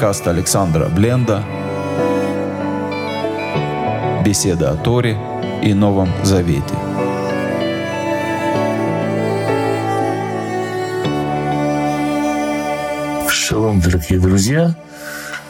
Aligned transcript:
Подкаст 0.00 0.26
Александра 0.28 0.86
Бленда. 0.86 1.44
Беседа 4.24 4.70
о 4.70 4.76
Торе 4.76 5.18
и 5.62 5.74
Новом 5.74 6.08
Завете. 6.24 6.74
Шалом, 13.28 13.82
дорогие 13.82 14.18
друзья! 14.18 14.74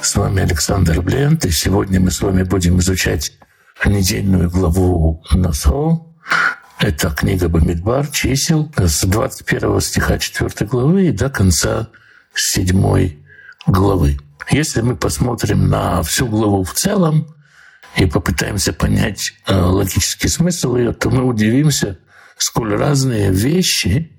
С 0.01 0.17
вами 0.17 0.43
Александр 0.43 1.01
Бленд, 1.01 1.45
и 1.45 1.53
сегодня 1.53 2.01
мы 2.01 2.11
с 2.11 2.21
вами 2.21 2.43
будем 2.43 2.80
изучать 2.80 3.30
недельную 3.87 4.51
главу 4.51 5.23
Насо. 5.30 6.09
Это 6.80 7.11
книга 7.11 7.48
Бамидбар, 7.48 8.09
чисел, 8.09 8.69
с 8.77 9.05
21 9.05 9.80
стиха 9.80 10.19
4 10.19 10.69
главы 10.69 11.07
и 11.07 11.12
до 11.12 11.30
конца 11.30 11.87
7 12.35 13.15
главы. 13.69 14.19
Если 14.51 14.81
мы 14.81 14.97
посмотрим 14.97 15.69
на 15.69 16.03
всю 16.03 16.27
главу 16.27 16.65
в 16.65 16.73
целом 16.75 17.35
и 17.97 18.07
попытаемся 18.07 18.73
понять 18.73 19.33
э, 19.47 19.55
логический 19.55 20.29
смысл 20.29 20.77
ее, 20.77 20.93
то 20.93 21.09
мы 21.09 21.23
удивимся, 21.23 21.99
сколь 22.37 22.75
разные 22.75 23.31
вещи, 23.31 24.11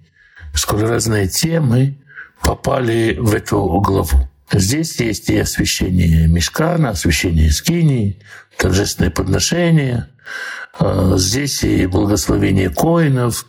сколь 0.54 0.84
разные 0.84 1.28
темы 1.28 1.98
попали 2.42 3.18
в 3.20 3.34
эту 3.34 3.60
главу. 3.82 4.30
Здесь 4.54 5.00
есть 5.00 5.30
и 5.30 5.38
освящение 5.38 6.28
Мешкана, 6.28 6.90
освящение 6.92 7.52
Скинии, 7.52 8.22
торжественное 8.58 9.12
подношение. 9.12 10.08
Э, 10.80 11.16
здесь 11.18 11.64
и 11.64 11.88
благословение 11.88 12.70
коинов, 12.70 13.46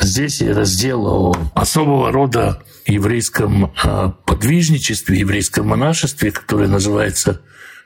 здесь 0.00 0.40
и 0.40 0.50
раздел 0.50 1.06
о 1.06 1.36
особого 1.54 2.12
рода 2.12 2.62
еврейском 2.86 3.72
а, 3.82 4.10
подвижничестве, 4.24 5.18
еврейском 5.18 5.68
монашестве, 5.68 6.30
которое 6.30 6.68
называется 6.68 7.40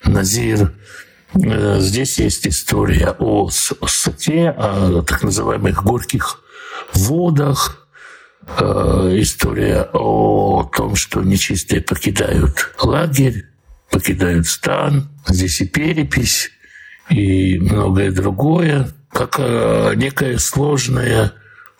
Назир. 0.05 0.73
Э, 1.35 1.79
здесь 1.81 2.19
есть 2.19 2.47
история 2.47 3.15
о 3.19 3.51
сате, 3.51 4.51
о 4.51 5.03
так 5.03 5.23
называемых 5.23 5.83
горьких 5.83 6.43
водах, 6.93 7.89
э, 8.59 9.17
история 9.21 9.89
о 9.93 10.65
том, 10.65 10.97
что 10.97 11.23
нечистые 11.23 11.81
покидают 11.81 12.73
лагерь, 12.83 13.47
покидают 13.91 14.47
стан. 14.47 15.09
Здесь 15.29 15.61
и 15.61 15.67
перепись, 15.67 16.51
и 17.09 17.59
многое 17.59 18.11
другое, 18.11 18.89
как 19.13 19.37
э, 19.39 19.93
некое 19.97 20.39
сложное 20.39 21.33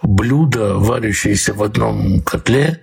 блюдо, 0.03 0.75
варящееся 0.79 1.55
в 1.55 1.63
одном 1.63 2.23
котле, 2.23 2.81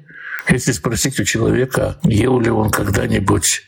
если 0.50 0.72
спросить 0.72 1.20
у 1.20 1.24
человека, 1.24 1.98
ел 2.04 2.40
ли 2.40 2.50
он 2.50 2.70
когда-нибудь 2.70 3.64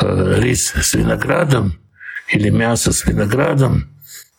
э, 0.00 0.34
рис 0.40 0.72
с 0.74 0.94
виноградом 0.94 1.78
или 2.28 2.50
мясо 2.50 2.92
с 2.92 3.04
виноградом, 3.04 3.90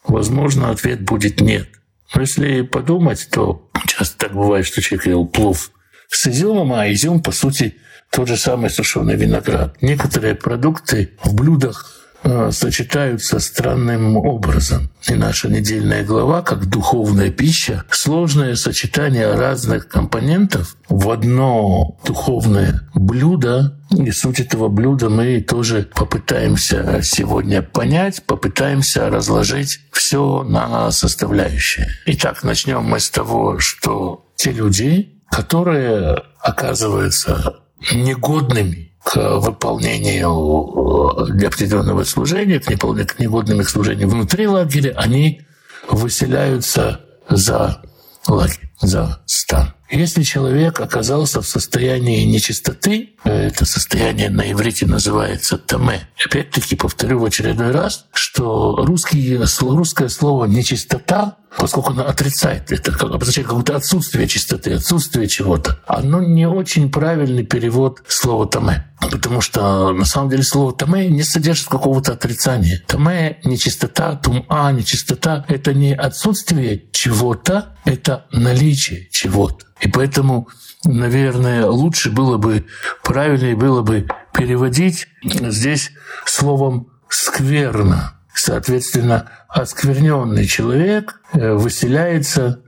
возможно, 0.06 0.70
ответ 0.70 1.02
будет 1.02 1.40
нет. 1.40 1.70
Но 2.14 2.22
если 2.22 2.62
подумать, 2.62 3.30
то 3.32 3.70
часто 3.86 4.18
так 4.18 4.34
бывает, 4.34 4.66
что 4.66 4.82
человек 4.82 5.08
ел 5.08 5.26
плов 5.26 5.72
с 6.10 6.28
изюмом, 6.28 6.74
а 6.74 6.92
изюм, 6.92 7.22
по 7.22 7.32
сути, 7.32 7.78
тот 8.12 8.28
же 8.28 8.38
самый 8.38 8.70
сушеный 8.70 9.16
виноград. 9.16 9.82
Некоторые 9.82 10.36
продукты 10.36 11.12
в 11.24 11.34
блюдах 11.34 12.07
Э, 12.30 12.52
сочетаются 12.52 13.40
странным 13.40 14.18
образом. 14.18 14.90
И 15.08 15.14
наша 15.14 15.48
недельная 15.48 16.04
глава, 16.04 16.42
как 16.42 16.66
духовная 16.66 17.30
пища, 17.32 17.86
сложное 17.90 18.56
сочетание 18.56 19.34
разных 19.34 19.88
компонентов 19.88 20.76
в 20.90 21.10
одно 21.10 21.98
духовное 22.06 22.82
блюдо. 22.94 23.80
И 23.92 24.12
суть 24.12 24.42
этого 24.42 24.68
блюда 24.68 25.10
мы 25.10 25.40
тоже 25.40 25.88
попытаемся 25.96 27.00
сегодня 27.02 27.62
понять, 27.62 28.22
попытаемся 28.26 29.10
разложить 29.10 29.80
все 29.94 30.44
на 30.44 30.92
составляющие. 30.92 31.88
Итак, 32.08 32.44
начнем 32.44 32.84
мы 32.84 33.00
с 33.00 33.10
того, 33.10 33.60
что 33.60 34.26
те 34.36 34.52
люди, 34.52 35.22
которые 35.32 36.24
оказываются 36.42 37.62
негодными 37.94 38.87
к 39.08 39.40
выполнению 39.40 41.28
для 41.30 41.48
определенного 41.48 42.04
служения, 42.04 42.60
к 42.60 43.20
негодным 43.20 43.62
их 43.62 43.70
служению 43.70 44.10
внутри 44.10 44.48
лагеря, 44.48 44.94
они 44.98 45.44
выселяются 45.90 47.00
за 47.30 47.82
лагерь, 48.28 48.67
за 48.80 49.22
стан. 49.26 49.74
Если 49.90 50.24
человек 50.24 50.82
оказался 50.82 51.42
в 51.42 51.48
состоянии 51.48 52.26
нечистоты, 52.26 53.12
это 53.24 53.66
состояние 53.66 54.30
на 54.30 54.52
иврите 54.52 54.86
называется 54.86 55.58
таме. 55.58 56.10
Опять-таки 56.24 56.76
повторю 56.76 57.20
в 57.20 57.26
очередной 57.26 57.72
раз, 57.72 58.06
что 58.12 58.76
русский, 58.86 59.40
русское 59.62 60.10
слово 60.10 60.46
«нечистота», 60.46 61.38
поскольку 61.58 61.92
оно 61.92 62.06
отрицает, 62.06 62.72
это 62.72 62.92
обозначает 63.06 63.48
какое-то 63.48 63.78
отсутствие 63.78 64.28
чистоты, 64.28 64.74
отсутствие 64.74 65.28
чего-то, 65.28 65.80
оно 65.88 66.22
не 66.22 66.48
очень 66.48 66.92
правильный 66.92 67.46
перевод 67.46 68.04
слова 68.08 68.46
«таме». 68.46 68.84
Потому 69.00 69.42
что 69.42 69.94
на 69.94 70.06
самом 70.06 70.30
деле 70.30 70.44
слово 70.44 70.74
«таме» 70.74 71.08
не 71.08 71.24
содержит 71.24 71.70
какого-то 71.70 72.14
отрицания. 72.14 72.84
«Таме»— 72.88 73.40
нечистота, 73.46 74.16
«тума»— 74.16 74.72
нечистота— 74.74 75.46
это 75.48 75.74
не 75.74 75.96
отсутствие 75.96 76.84
чего-то, 76.92 77.78
это 77.86 78.26
наличие 78.32 78.67
чего-то. 78.76 79.66
И 79.80 79.88
поэтому, 79.88 80.50
наверное, 80.84 81.66
лучше 81.66 82.12
было 82.12 82.38
бы, 82.38 82.66
правильнее 83.04 83.56
было 83.56 83.82
бы 83.82 84.08
переводить 84.34 85.08
здесь 85.24 85.92
словом 86.26 86.88
«скверно». 87.10 88.14
Соответственно, 88.34 89.32
оскверненный 89.48 90.46
человек 90.46 91.22
э, 91.34 91.54
выселяется 91.54 92.62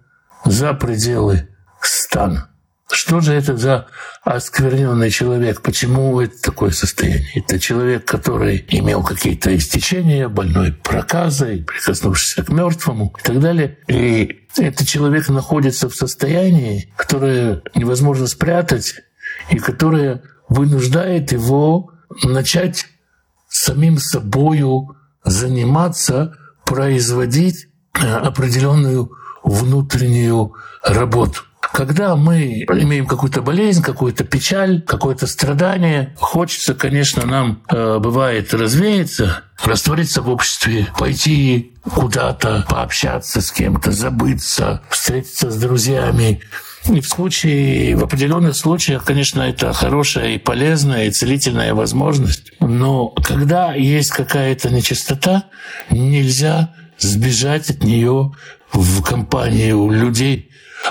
за 0.44 0.74
пределы 0.74 1.50
стана. 1.80 2.50
Что 2.92 3.20
же 3.22 3.34
это 3.34 3.56
за 3.56 3.86
оскверненный 4.24 5.12
человек? 5.12 5.62
Почему 5.62 6.20
это 6.22 6.42
такое 6.42 6.72
состояние? 6.72 7.30
Это 7.36 7.60
человек, 7.60 8.06
который 8.06 8.66
имел 8.68 9.04
какие-то 9.04 9.56
истечения, 9.56 10.28
больной 10.28 10.74
проказой, 10.74 11.64
прикоснувшийся 11.64 12.44
к 12.44 12.50
мертвому 12.50 13.14
и 13.20 13.22
так 13.22 13.40
далее. 13.40 13.78
И 13.88 14.48
этот 14.58 14.88
человек 14.88 15.30
находится 15.30 15.88
в 15.88 15.96
состоянии, 15.96 16.92
которое 16.96 17.62
невозможно 17.76 18.26
спрятать 18.26 18.96
и 19.52 19.60
которое 19.60 20.24
вынуждает 20.48 21.32
его 21.32 21.92
начать 22.24 22.88
самим 23.50 24.00
собою 24.00 24.96
заниматься, 25.24 26.34
производить 26.66 27.68
э, 27.94 28.00
определенную 28.00 29.12
внутреннюю 29.44 30.54
работу. 30.84 31.42
Когда 31.74 32.16
мы 32.16 32.64
имеем 32.64 33.06
какую-то 33.06 33.42
болезнь, 33.42 33.82
какую-то 33.82 34.24
печаль, 34.24 34.82
какое-то 34.82 35.28
страдание, 35.28 36.16
хочется, 36.18 36.74
конечно, 36.74 37.26
нам 37.26 37.62
э, 37.70 38.00
бывает 38.00 38.54
развеяться, 38.54 39.44
раствориться 39.64 40.22
в 40.22 40.30
обществе, 40.30 40.88
пойти 40.98 41.74
куда-то, 41.84 42.66
пообщаться 42.70 43.42
с 43.42 43.52
кем-то, 43.52 43.92
забыться, 43.92 44.82
встретиться 44.90 45.52
с 45.52 45.56
друзьями, 45.58 46.42
и 46.88 47.02
в 47.02 47.08
случае, 47.08 47.96
в 47.96 48.04
определенных 48.04 48.56
случаях, 48.56 49.04
конечно, 49.04 49.42
это 49.42 49.74
хорошая 49.74 50.30
и 50.30 50.38
полезная 50.38 51.06
и 51.06 51.12
целительная 51.12 51.74
возможность. 51.74 52.54
Но 52.60 53.10
когда 53.10 53.74
есть 53.74 54.12
какая-то 54.12 54.70
нечистота, 54.70 55.46
нельзя 55.92 56.74
сбежать 56.98 57.70
от 57.70 57.84
нее 57.84 58.32
в 58.72 59.04
компанию 59.04 59.90
людей. 59.92 60.49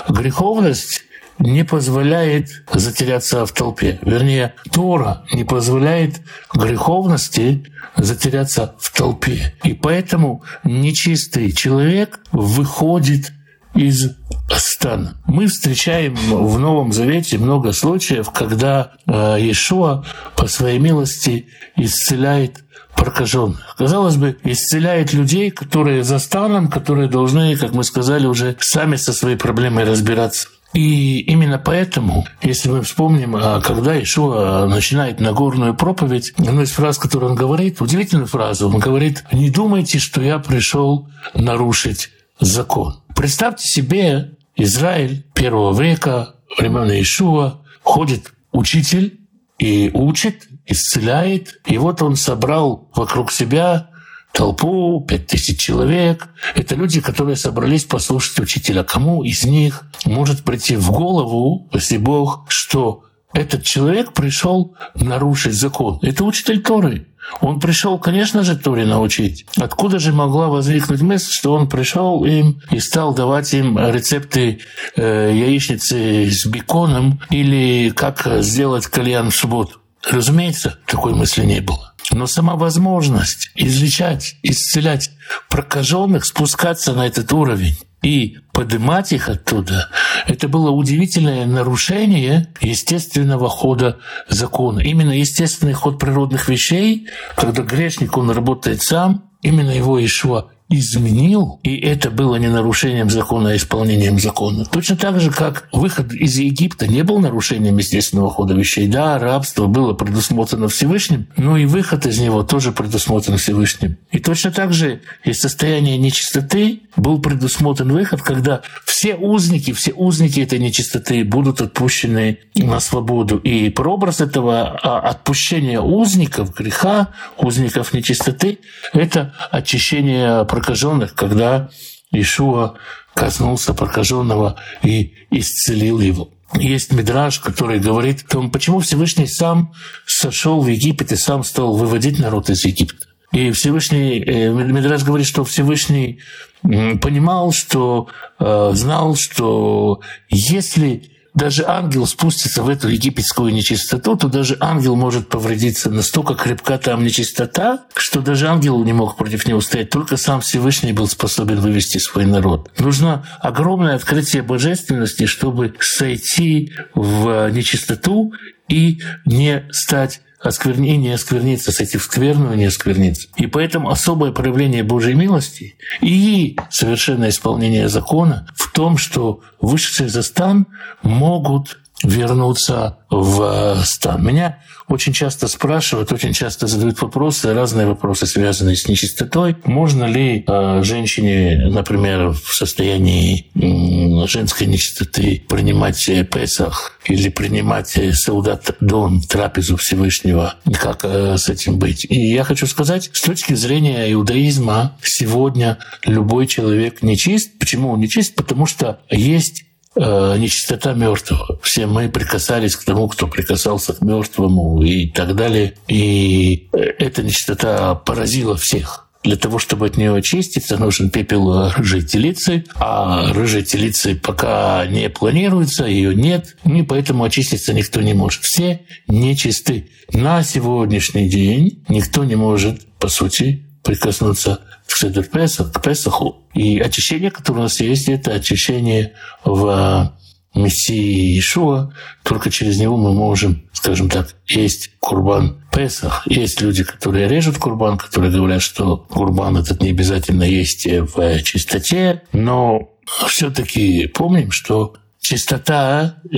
Греховность 0.09 1.03
не 1.39 1.63
позволяет 1.63 2.63
затеряться 2.71 3.45
в 3.45 3.51
толпе. 3.53 3.99
Вернее, 4.01 4.55
Тора 4.71 5.23
не 5.33 5.43
позволяет 5.45 6.21
греховности 6.53 7.65
затеряться 7.95 8.75
в 8.79 8.91
толпе. 8.95 9.55
И 9.63 9.73
поэтому 9.73 10.43
нечистый 10.63 11.51
человек 11.51 12.19
выходит 12.31 13.31
из 13.73 14.11
стана. 14.57 15.21
Мы 15.25 15.47
встречаем 15.47 16.15
в 16.15 16.59
Новом 16.59 16.91
Завете 16.91 17.37
много 17.37 17.71
случаев, 17.71 18.31
когда 18.31 18.93
э, 19.05 19.37
Иешуа 19.39 20.03
по 20.35 20.47
своей 20.47 20.79
милости 20.79 21.47
исцеляет 21.75 22.63
прокаженных. 22.95 23.75
Казалось 23.77 24.17
бы, 24.17 24.37
исцеляет 24.43 25.13
людей, 25.13 25.51
которые 25.51 26.03
за 26.03 26.19
станом, 26.19 26.69
которые 26.69 27.07
должны, 27.07 27.55
как 27.55 27.73
мы 27.73 27.83
сказали, 27.83 28.25
уже 28.25 28.55
сами 28.59 28.95
со 28.95 29.13
своей 29.13 29.37
проблемой 29.37 29.85
разбираться. 29.85 30.49
И 30.73 31.21
именно 31.21 31.57
поэтому, 31.57 32.25
если 32.43 32.69
мы 32.69 32.83
вспомним, 32.83 33.35
а, 33.35 33.59
когда 33.59 33.99
Ишуа 33.99 34.67
начинает 34.67 35.19
Нагорную 35.19 35.73
проповедь, 35.73 36.33
одну 36.37 36.61
из 36.61 36.71
фраз, 36.71 36.99
которую 36.99 37.31
он 37.31 37.35
говорит, 37.35 37.81
удивительную 37.81 38.27
фразу, 38.27 38.69
он 38.69 38.77
говорит, 38.77 39.23
«Не 39.31 39.49
думайте, 39.49 39.97
что 39.97 40.21
я 40.21 40.37
пришел 40.37 41.09
нарушить 41.33 42.11
закон». 42.39 43.01
Представьте 43.15 43.67
себе, 43.67 44.31
Израиль 44.55 45.25
первого 45.33 45.79
века, 45.79 46.35
времен 46.57 46.89
Ишуа, 47.01 47.61
ходит 47.81 48.33
учитель 48.51 49.19
и 49.57 49.89
учит, 49.93 50.47
исцеляет. 50.69 51.59
И 51.65 51.77
вот 51.77 52.01
он 52.01 52.15
собрал 52.15 52.89
вокруг 52.95 53.31
себя 53.31 53.89
толпу, 54.31 55.03
пять 55.07 55.27
тысяч 55.27 55.59
человек. 55.59 56.29
Это 56.55 56.75
люди, 56.75 57.01
которые 57.01 57.35
собрались 57.35 57.85
послушать 57.85 58.39
учителя. 58.39 58.83
Кому 58.83 59.23
из 59.23 59.43
них 59.43 59.83
может 60.05 60.43
прийти 60.43 60.75
в 60.75 60.91
голову, 60.91 61.67
если 61.73 61.97
Бог, 61.97 62.45
что 62.47 63.03
этот 63.33 63.63
человек 63.63 64.13
пришел 64.13 64.75
нарушить 64.95 65.53
закон? 65.53 65.99
Это 66.01 66.23
учитель 66.23 66.61
Торы. 66.61 67.07
Он 67.41 67.59
пришел, 67.59 67.99
конечно 67.99 68.43
же, 68.43 68.57
Торе 68.57 68.85
научить. 68.85 69.45
Откуда 69.57 69.99
же 69.99 70.11
могла 70.13 70.47
возникнуть 70.47 71.01
мысль, 71.01 71.31
что 71.31 71.53
он 71.53 71.69
пришел 71.69 72.25
им 72.25 72.61
и 72.71 72.79
стал 72.79 73.13
давать 73.13 73.53
им 73.53 73.77
рецепты 73.77 74.59
э, 74.95 75.31
яичницы 75.33 76.29
с 76.31 76.45
беконом 76.47 77.21
или 77.29 77.91
как 77.91 78.27
сделать 78.39 78.87
кальян 78.87 79.29
в 79.29 79.35
субботу? 79.35 79.78
Разумеется, 80.07 80.77
такой 80.85 81.13
мысли 81.13 81.43
не 81.45 81.61
было. 81.61 81.93
Но 82.11 82.25
сама 82.25 82.55
возможность 82.55 83.51
излечать, 83.55 84.35
исцелять 84.41 85.11
прокаженных, 85.49 86.25
спускаться 86.25 86.93
на 86.93 87.05
этот 87.05 87.31
уровень 87.33 87.77
и 88.01 88.37
поднимать 88.53 89.11
их 89.11 89.29
оттуда, 89.29 89.89
это 90.25 90.47
было 90.47 90.71
удивительное 90.71 91.45
нарушение 91.45 92.53
естественного 92.61 93.49
хода 93.49 93.97
закона. 94.27 94.79
Именно 94.79 95.11
естественный 95.11 95.73
ход 95.73 95.99
природных 95.99 96.47
вещей, 96.47 97.07
когда 97.35 97.61
грешник, 97.61 98.17
он 98.17 98.31
работает 98.31 98.81
сам, 98.81 99.29
именно 99.41 99.71
его 99.71 100.03
Ишуа 100.03 100.49
изменил, 100.69 101.59
и 101.63 101.77
это 101.77 102.11
было 102.11 102.35
не 102.35 102.47
нарушением 102.47 103.09
закона, 103.09 103.51
а 103.51 103.55
исполнением 103.55 104.19
закона. 104.19 104.65
Точно 104.65 104.95
так 104.95 105.19
же, 105.19 105.31
как 105.31 105.67
выход 105.71 106.13
из 106.13 106.37
Египта 106.37 106.87
не 106.87 107.03
был 107.03 107.19
нарушением 107.19 107.77
естественного 107.77 108.29
хода 108.29 108.53
вещей. 108.53 108.87
Да, 108.87 109.17
рабство 109.17 109.65
было 109.65 109.93
предусмотрено 109.93 110.67
Всевышним, 110.67 111.27
но 111.37 111.57
и 111.57 111.65
выход 111.65 112.05
из 112.05 112.19
него 112.19 112.43
тоже 112.43 112.71
предусмотрен 112.71 113.37
Всевышним. 113.37 113.97
И 114.11 114.19
точно 114.19 114.51
так 114.51 114.71
же 114.73 115.01
из 115.23 115.39
состояния 115.39 115.97
нечистоты 115.97 116.81
был 116.95 117.19
предусмотрен 117.19 117.91
выход, 117.91 118.21
когда 118.21 118.61
все 118.85 119.15
узники, 119.15 119.71
все 119.73 119.91
узники 119.93 120.39
этой 120.39 120.59
нечистоты 120.59 121.23
будут 121.23 121.61
отпущены 121.61 122.39
на 122.55 122.79
свободу. 122.79 123.37
И 123.37 123.69
прообраз 123.69 124.21
этого 124.21 124.77
а, 124.83 124.99
отпущения 124.99 125.79
узников 125.79 126.53
греха, 126.53 127.09
узников 127.37 127.93
нечистоты, 127.93 128.59
это 128.93 129.33
очищение 129.51 130.45
прокаженных, 130.59 131.15
когда 131.15 131.69
Ишуа 132.11 132.75
коснулся 133.13 133.73
прокаженного 133.73 134.57
и 134.83 135.13
исцелил 135.31 135.99
его. 135.99 136.29
Есть 136.55 136.91
мидраж, 136.91 137.39
который 137.39 137.79
говорит 137.79 138.23
о 138.23 138.31
том, 138.31 138.51
почему 138.51 138.79
Всевышний 138.79 139.27
сам 139.27 139.73
сошел 140.05 140.61
в 140.61 140.67
Египет 140.67 141.11
и 141.11 141.15
сам 141.15 141.43
стал 141.43 141.75
выводить 141.75 142.19
народ 142.19 142.49
из 142.49 142.65
Египта. 142.65 143.05
И 143.31 143.51
Всевышний, 143.51 144.23
э, 144.23 144.49
Мидраш 144.51 145.03
говорит, 145.03 145.27
что 145.27 145.43
Всевышний 145.43 146.19
понимал, 146.63 147.53
что 147.53 148.07
э, 148.39 148.71
знал, 148.73 149.15
что 149.15 150.01
если 150.29 151.03
даже 151.39 151.63
ангел 151.65 152.05
спустится 152.05 152.61
в 152.63 152.69
эту 152.69 152.89
египетскую 152.89 153.53
нечистоту, 153.53 154.17
то 154.17 154.27
даже 154.27 154.57
ангел 154.59 154.95
может 154.95 155.29
повредиться. 155.29 155.89
Настолько 155.89 156.35
крепка 156.35 156.77
там 156.77 157.03
нечистота, 157.03 157.85
что 157.95 158.21
даже 158.21 158.47
ангел 158.47 158.83
не 158.83 158.93
мог 158.93 159.15
против 159.15 159.47
него 159.47 159.61
стоять. 159.61 159.89
Только 159.89 160.17
сам 160.17 160.41
Всевышний 160.41 160.91
был 160.91 161.07
способен 161.07 161.59
вывести 161.61 161.97
свой 161.97 162.25
народ. 162.25 162.69
Нужно 162.77 163.25
огромное 163.39 163.95
открытие 163.95 164.43
божественности, 164.43 165.25
чтобы 165.25 165.73
сойти 165.79 166.73
в 166.93 167.49
нечистоту 167.51 168.33
и 168.67 169.01
не 169.25 169.63
стать 169.71 170.21
оскверни, 170.39 170.97
не 170.97 171.11
оскверниться, 171.11 171.71
с 171.71 171.79
этим 171.79 171.99
в 171.99 172.03
скверную 172.03 172.55
не 172.55 172.65
оскверниться. 172.65 173.27
И 173.35 173.47
поэтому 173.47 173.89
особое 173.89 174.31
проявление 174.31 174.83
Божьей 174.83 175.13
милости 175.13 175.75
и 176.01 176.57
совершенное 176.69 177.29
исполнение 177.29 177.89
закона 177.89 178.47
в 178.55 178.71
том, 178.71 178.97
что 178.97 179.41
вышедшие 179.59 180.09
за 180.09 180.23
стан 180.23 180.67
могут 181.01 181.78
вернуться 182.03 182.97
в 183.09 183.81
стан. 183.83 184.23
Меня 184.25 184.59
очень 184.89 185.13
часто 185.13 185.47
спрашивают, 185.47 186.11
очень 186.11 186.33
часто 186.33 186.67
задают 186.67 186.99
вопросы, 187.01 187.53
разные 187.53 187.85
вопросы, 187.85 188.25
связанные 188.25 188.75
с 188.75 188.87
нечистотой. 188.87 189.55
Можно 189.65 190.05
ли 190.05 190.43
э, 190.45 190.81
женщине, 190.83 191.69
например, 191.69 192.29
в 192.31 192.53
состоянии 192.53 193.45
э, 193.53 194.27
женской 194.27 194.65
нечистоты 194.65 195.43
принимать 195.47 196.09
Песах 196.31 196.97
или 197.05 197.29
принимать 197.29 197.99
Саудат 198.13 198.75
Дон, 198.79 199.21
трапезу 199.21 199.77
Всевышнего? 199.77 200.55
Как 200.81 201.01
э, 201.03 201.37
с 201.37 201.49
этим 201.49 201.77
быть? 201.77 202.05
И 202.09 202.31
я 202.31 202.43
хочу 202.43 202.65
сказать, 202.65 203.11
с 203.13 203.21
точки 203.21 203.53
зрения 203.53 204.11
иудаизма, 204.11 204.97
сегодня 205.03 205.77
любой 206.03 206.47
человек 206.47 207.03
нечист. 207.03 207.59
Почему 207.59 207.91
он 207.91 207.99
нечист? 207.99 208.33
Потому 208.35 208.65
что 208.65 208.99
есть 209.11 209.65
э, 209.99 210.37
нечистота 210.37 210.93
мертвого. 210.93 211.59
Все 211.61 211.85
мы 211.85 212.09
прикасались 212.09 212.75
к 212.75 212.85
тому, 212.85 213.07
кто 213.07 213.27
прикасался 213.27 213.93
к 213.93 214.01
мертвому 214.01 214.81
и 214.81 215.07
так 215.07 215.35
далее. 215.35 215.75
И 215.87 216.69
эта 216.71 217.21
нечистота 217.23 217.95
поразила 217.95 218.55
всех. 218.55 219.09
Для 219.21 219.35
того, 219.35 219.59
чтобы 219.59 219.87
от 219.87 219.97
нее 219.97 220.15
очиститься, 220.15 220.77
нужен 220.77 221.09
пепел 221.09 221.69
рыжей 221.71 222.01
телицы, 222.01 222.63
а 222.75 223.33
рыжей 223.33 223.63
телицы 223.63 224.15
пока 224.15 224.87
не 224.87 225.09
планируется, 225.09 225.85
ее 225.85 226.15
нет, 226.15 226.55
и 226.63 226.83
поэтому 226.83 227.25
очиститься 227.25 227.73
никто 227.73 227.99
не 227.99 228.13
может. 228.13 228.43
Все 228.43 228.85
нечисты. 229.07 229.89
На 230.13 230.41
сегодняшний 230.41 231.27
день 231.27 231.83
никто 231.89 232.23
не 232.23 232.35
может, 232.35 232.87
по 232.97 233.09
сути, 233.09 233.68
прикоснуться 233.89 234.59
к 234.85 235.23
Песах, 235.31 235.71
к 235.71 235.81
Песаху. 235.81 236.43
И 236.53 236.79
очищение, 236.79 237.31
которое 237.31 237.59
у 237.59 237.63
нас 237.63 237.79
есть, 237.79 238.07
это 238.07 238.33
очищение 238.33 239.13
в 239.43 240.13
Мессии 240.53 241.33
Иешуа. 241.33 241.91
Только 242.23 242.51
через 242.51 242.79
него 242.79 242.97
мы 242.97 243.13
можем, 243.15 243.67
скажем 243.73 244.07
так, 244.07 244.35
есть 244.45 244.91
курбан 244.99 245.63
Песах. 245.71 246.21
Есть 246.27 246.61
люди, 246.61 246.83
которые 246.83 247.27
режут 247.27 247.57
курбан, 247.57 247.97
которые 247.97 248.31
говорят, 248.31 248.61
что 248.61 248.97
курбан 248.97 249.57
этот 249.57 249.81
не 249.81 249.89
обязательно 249.89 250.43
есть 250.43 250.85
в 250.85 251.41
чистоте. 251.41 252.21
Но 252.31 252.91
все-таки 253.27 254.05
помним, 254.05 254.51
что 254.51 254.97
чистота 255.19 256.17
э, 256.31 256.37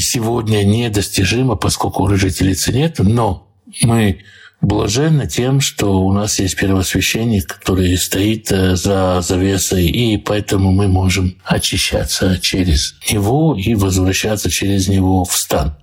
сегодня 0.00 0.64
недостижима, 0.64 1.54
поскольку 1.54 2.08
рыжей 2.08 2.30
телицы 2.30 2.72
нет, 2.72 2.96
но 2.98 3.48
мы 3.82 4.18
блаженны 4.60 5.26
тем, 5.26 5.60
что 5.60 6.00
у 6.00 6.12
нас 6.12 6.38
есть 6.38 6.56
первосвященник, 6.56 7.46
который 7.46 7.96
стоит 7.96 8.50
э, 8.50 8.76
за 8.76 9.20
завесой, 9.20 9.86
и 9.86 10.16
поэтому 10.16 10.72
мы 10.72 10.88
можем 10.88 11.36
очищаться 11.44 12.38
через 12.40 12.94
него 13.10 13.56
и 13.56 13.74
возвращаться 13.74 14.50
через 14.50 14.88
него 14.88 15.24
в 15.24 15.36
стан. 15.36 15.76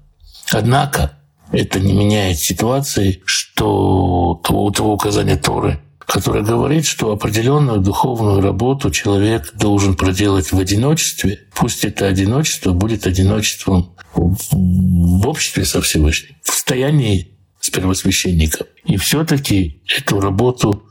Однако 0.51 1.17
это 1.51 1.79
не 1.79 1.94
меняет 1.94 2.38
ситуации, 2.38 3.22
что 3.25 4.41
того, 4.44 4.72
того 4.72 4.94
указания 4.94 5.38
Торы, 5.38 5.79
которое 6.00 6.44
говорит, 6.44 6.86
что 6.86 7.12
определенную 7.12 7.79
духовную 7.79 8.41
работу 8.41 8.91
человек 8.91 9.53
должен 9.55 9.96
проделать 9.96 10.51
в 10.51 10.60
одиночестве. 10.60 11.39
Пусть 11.55 11.86
это 11.86 12.08
одиночество 12.08 12.74
будет 12.74 13.08
одиночеством 13.08 13.96
в 14.13 15.27
обществе 15.27 15.65
со 15.65 15.82
Всевышним, 15.82 16.36
в 16.44 16.50
состоянии 16.50 17.35
с 17.65 17.69
первосвященником. 17.72 18.67
И 18.84 18.98
все-таки 18.98 19.81
эту 19.98 20.22
работу 20.22 20.84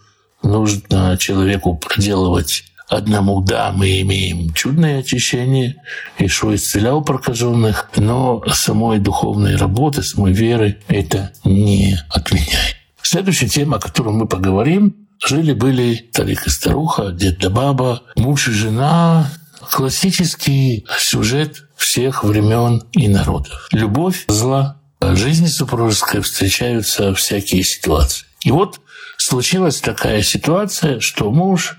нужно 0.42 1.16
человеку 1.18 1.76
проделывать 1.76 2.64
одному. 2.88 3.40
Да, 3.42 3.72
мы 3.72 4.00
имеем 4.00 4.52
чудное 4.54 4.98
очищение, 4.98 5.76
Ишо 6.18 6.52
исцелял 6.54 7.02
прокаженных, 7.02 7.90
но 7.94 8.42
самой 8.52 8.98
духовной 8.98 9.54
работы, 9.54 10.02
самой 10.02 10.32
веры 10.32 10.80
это 10.88 11.32
не 11.44 11.96
отменяет. 12.10 12.76
Следующая 13.02 13.48
тема, 13.48 13.76
о 13.76 13.80
которой 13.80 14.12
мы 14.12 14.26
поговорим, 14.26 14.96
жили-были 15.24 16.08
старик 16.12 16.44
и 16.48 16.50
старуха, 16.50 17.12
дед 17.12 17.38
да 17.38 17.50
баба, 17.50 18.02
муж 18.16 18.48
и 18.48 18.50
жена, 18.50 19.30
классический 19.70 20.84
сюжет 20.98 21.68
всех 21.76 22.24
времен 22.24 22.82
и 22.92 23.06
народов. 23.06 23.68
Любовь, 23.70 24.24
зла, 24.26 24.80
жизни 25.14 25.46
супружеской 25.46 26.20
встречаются 26.20 27.14
всякие 27.14 27.62
ситуации. 27.62 28.26
И 28.44 28.50
вот 28.50 28.80
случилась 29.16 29.80
такая 29.80 30.22
ситуация, 30.22 31.00
что 31.00 31.30
муж 31.30 31.76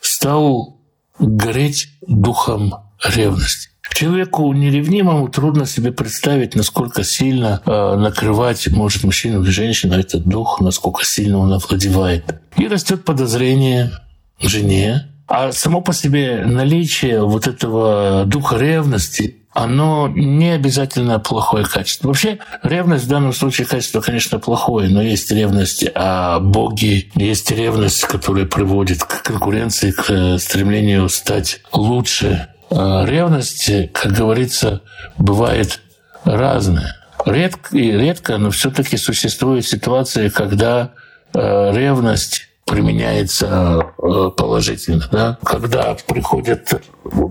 стал 0.00 0.80
гореть 1.18 1.88
духом 2.06 2.74
ревности. 3.04 3.70
Человеку 3.94 4.52
неревнимому 4.52 5.28
трудно 5.28 5.66
себе 5.66 5.92
представить, 5.92 6.54
насколько 6.54 7.04
сильно 7.04 7.60
э, 7.64 7.96
накрывать 7.96 8.66
может 8.68 9.04
мужчину 9.04 9.42
или 9.42 9.50
женщину 9.50 9.98
этот 9.98 10.24
дух, 10.24 10.60
насколько 10.60 11.04
сильно 11.04 11.38
он 11.38 11.52
овладевает. 11.52 12.24
И 12.56 12.66
растет 12.66 13.04
подозрение 13.04 13.92
жене, 14.40 15.08
А 15.28 15.52
само 15.52 15.82
по 15.82 15.92
себе 15.92 16.44
наличие 16.46 17.22
вот 17.22 17.46
этого 17.46 18.24
духа 18.26 18.56
ревности, 18.56 19.41
оно 19.52 20.08
не 20.08 20.50
обязательно 20.50 21.18
плохое 21.18 21.64
качество. 21.64 22.08
Вообще, 22.08 22.38
ревность 22.62 23.04
в 23.04 23.08
данном 23.08 23.32
случае 23.32 23.66
качество, 23.66 24.00
конечно, 24.00 24.38
плохое, 24.38 24.88
но 24.88 25.02
есть 25.02 25.30
ревность 25.30 25.84
о 25.94 26.40
Боге, 26.40 27.08
есть 27.14 27.50
ревность, 27.50 28.02
которая 28.02 28.46
приводит 28.46 29.04
к 29.04 29.22
конкуренции, 29.22 29.90
к 29.90 30.10
э, 30.10 30.38
стремлению 30.38 31.08
стать 31.08 31.60
лучше. 31.72 32.48
А 32.70 33.04
ревность, 33.04 33.70
как 33.92 34.12
говорится, 34.12 34.80
бывает 35.18 35.80
разная. 36.24 36.96
Редко, 37.26 37.76
редко, 37.76 38.38
но 38.38 38.50
все-таки 38.50 38.96
существуют 38.96 39.66
ситуации, 39.66 40.28
когда 40.28 40.92
э, 41.34 41.72
ревность 41.74 42.48
применяется 42.66 43.92
э, 43.98 44.30
положительно. 44.36 45.08
Да? 45.10 45.38
Когда 45.44 45.96
приходят 46.06 46.82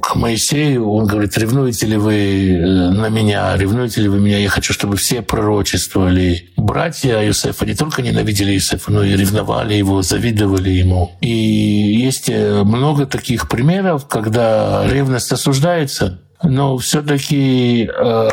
к 0.01 0.15
Моисею, 0.15 0.89
он 0.89 1.07
говорит, 1.07 1.37
ревнуете 1.37 1.87
ли 1.87 1.97
вы 1.97 2.55
э, 2.55 2.89
на 2.91 3.09
меня, 3.09 3.55
ревнуете 3.57 4.01
ли 4.01 4.09
вы 4.09 4.19
меня, 4.19 4.37
я 4.37 4.49
хочу, 4.49 4.73
чтобы 4.73 4.97
все 4.97 5.21
пророчествовали. 5.21 6.49
Братья 6.57 7.23
Иосифа 7.23 7.65
не 7.65 7.75
только 7.75 8.01
ненавидели 8.01 8.53
Иосифа, 8.53 8.91
но 8.91 9.03
и 9.03 9.15
ревновали 9.15 9.73
его, 9.73 10.01
завидовали 10.01 10.69
ему. 10.69 11.11
И 11.21 11.29
есть 11.29 12.29
э, 12.29 12.63
много 12.63 13.05
таких 13.05 13.47
примеров, 13.47 14.07
когда 14.07 14.85
ревность 14.87 15.31
осуждается, 15.31 16.19
но 16.43 16.77
все-таки 16.77 17.85
э, 17.85 18.29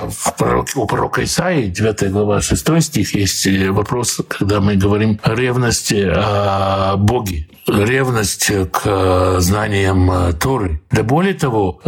у 0.74 0.86
пророка 0.86 1.24
Исаии, 1.24 1.68
9 1.68 2.10
глава, 2.10 2.40
6 2.40 2.82
стих, 2.82 3.14
есть 3.14 3.46
э, 3.46 3.70
вопрос, 3.70 4.20
когда 4.28 4.60
мы 4.60 4.76
говорим 4.76 5.20
о 5.22 5.34
ревности 5.34 6.08
о 6.10 6.96
Боге, 6.96 7.48
ревность 7.66 8.50
к 8.72 8.82
э, 8.84 9.36
знаниям 9.40 10.32
Торы. 10.38 10.80
Да 10.90 11.02
более 11.02 11.34
того, 11.34 11.80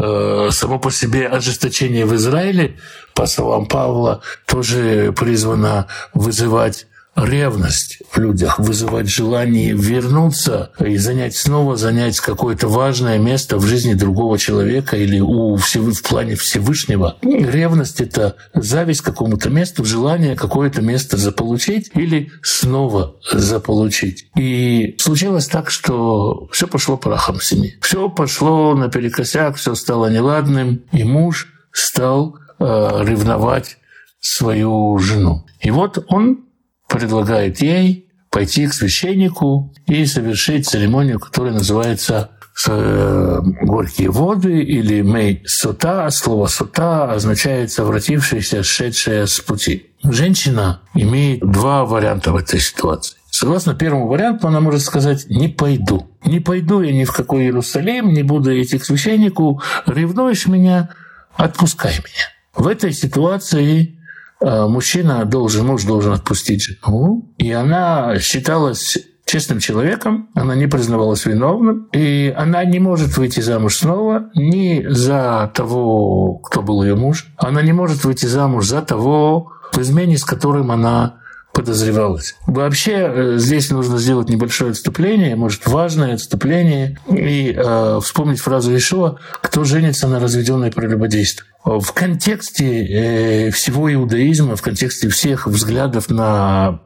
само 0.51 0.79
по 0.79 0.91
себе 0.91 1.27
ожесточение 1.27 2.05
в 2.05 2.15
Израиле, 2.15 2.77
по 3.15 3.27
словам 3.27 3.67
Павла, 3.67 4.21
тоже 4.47 5.13
призвано 5.17 5.87
вызывать 6.15 6.87
ревность 7.25 8.03
в 8.11 8.19
людях, 8.19 8.59
вызывать 8.59 9.09
желание 9.09 9.73
вернуться 9.73 10.73
и 10.81 10.97
занять 10.97 11.37
снова 11.37 11.77
занять 11.77 12.19
какое-то 12.21 12.69
важное 12.69 13.19
место 13.19 13.59
в 13.59 13.67
жизни 13.67 13.95
другого 13.95 14.39
человека 14.39 14.97
или 14.97 15.21
у 15.21 15.57
всего, 15.57 15.93
в 15.93 16.03
плане 16.03 16.35
Всевышнего. 16.35 17.17
Ревность— 17.23 18.01
это 18.03 18.37
зависть 18.55 19.03
к 19.03 19.05
какому-то 19.05 19.51
месту, 19.51 19.85
желание 19.85 20.37
какое-то 20.37 20.83
место 20.83 21.17
заполучить 21.17 21.91
или 21.95 22.31
снова 22.43 23.17
заполучить. 23.33 24.27
И 24.37 24.97
случилось 24.99 25.47
так, 25.47 25.71
что 25.71 26.49
все 26.53 26.67
пошло 26.67 26.97
прахом 26.97 27.39
в 27.39 27.45
семье. 27.45 27.75
Все 27.81 28.09
пошло 28.09 28.75
наперекосяк, 28.75 29.57
все 29.57 29.75
стало 29.75 30.11
неладным, 30.11 30.83
и 30.93 31.05
муж 31.05 31.49
стал 31.73 32.37
э, 32.59 32.65
ревновать 32.65 33.79
свою 34.21 34.99
жену. 34.99 35.47
И 35.61 35.71
вот 35.71 36.05
он 36.09 36.45
предлагает 36.91 37.63
ей 37.63 38.07
пойти 38.31 38.67
к 38.67 38.75
священнику 38.75 39.73
и 39.87 40.05
совершить 40.05 40.69
церемонию, 40.69 41.19
которая 41.19 41.53
называется 41.53 42.31
э, 42.69 43.41
горькие 43.63 44.11
воды 44.11 44.61
или 44.61 45.01
мей 45.01 45.43
сота. 45.47 46.11
Слово 46.11 46.47
сота 46.47 47.13
означает 47.13 47.73
совратившаяся, 47.73 48.63
шедшая 48.63 49.27
с 49.27 49.41
пути. 49.41 49.87
Женщина 50.03 50.81
имеет 50.95 51.41
два 51.41 51.85
варианта 51.85 52.33
в 52.33 52.37
этой 52.37 52.61
ситуации. 52.61 53.17
Согласно 53.31 53.75
первому 53.75 54.09
варианту, 54.09 54.49
она 54.49 54.61
может 54.61 54.83
сказать 54.83 55.27
«не 55.29 55.49
пойду». 55.49 56.09
«Не 56.25 56.41
пойду 56.41 56.83
я 56.83 56.93
ни 56.93 57.05
в 57.05 57.13
какой 57.13 57.45
Иерусалим, 57.45 58.13
не 58.13 58.23
буду 58.23 58.51
идти 58.61 58.79
к 58.79 58.85
священнику, 58.85 59.63
ревнуешь 59.87 60.47
меня, 60.47 60.91
отпускай 61.35 61.93
меня». 61.93 62.29
В 62.55 62.67
этой 62.67 62.93
ситуации 62.93 64.00
мужчина 64.41 65.25
должен, 65.25 65.67
муж 65.67 65.85
должен 65.85 66.13
отпустить 66.13 66.63
жену, 66.63 67.33
и 67.39 67.53
она 67.53 68.19
считалась 68.19 68.99
честным 69.31 69.61
человеком, 69.61 70.29
она 70.35 70.57
не 70.57 70.67
признавалась 70.67 71.25
виновным, 71.25 71.89
и 71.93 72.35
она 72.37 72.65
не 72.65 72.81
может 72.81 73.17
выйти 73.17 73.41
замуж 73.41 73.77
снова 73.77 74.31
ни 74.35 74.85
за 74.89 75.53
того, 75.55 76.39
кто 76.39 76.63
был 76.63 76.83
ее 76.83 76.97
муж, 76.97 77.27
она 77.37 77.63
не 77.63 77.73
может 77.73 78.05
выйти 78.05 78.27
замуж 78.27 78.67
за 78.67 78.83
того, 78.83 79.53
в 79.73 79.79
измене 79.79 80.19
с 80.19 80.25
которым 80.25 80.73
она 80.73 81.21
подозревалась. 81.53 82.37
Вообще 82.47 82.93
э, 82.93 83.35
здесь 83.39 83.71
нужно 83.71 83.99
сделать 83.99 84.29
небольшое 84.29 84.73
отступление, 84.73 85.37
может 85.37 85.67
важное 85.67 86.15
отступление, 86.15 86.99
и 87.09 87.55
э, 87.57 88.01
вспомнить 88.03 88.41
фразу 88.41 88.77
Ишуа 88.77 89.19
«Кто 89.43 89.65
женится 89.65 90.09
на 90.09 90.21
разведенной 90.21 90.71
прелюбодействе?». 90.71 91.47
В 91.65 91.93
контексте 91.93 92.87
э, 92.87 93.51
всего 93.51 93.93
иудаизма, 93.93 94.57
в 94.57 94.63
контексте 94.63 95.09
всех 95.09 95.47
взглядов 95.47 96.09
на 96.09 96.81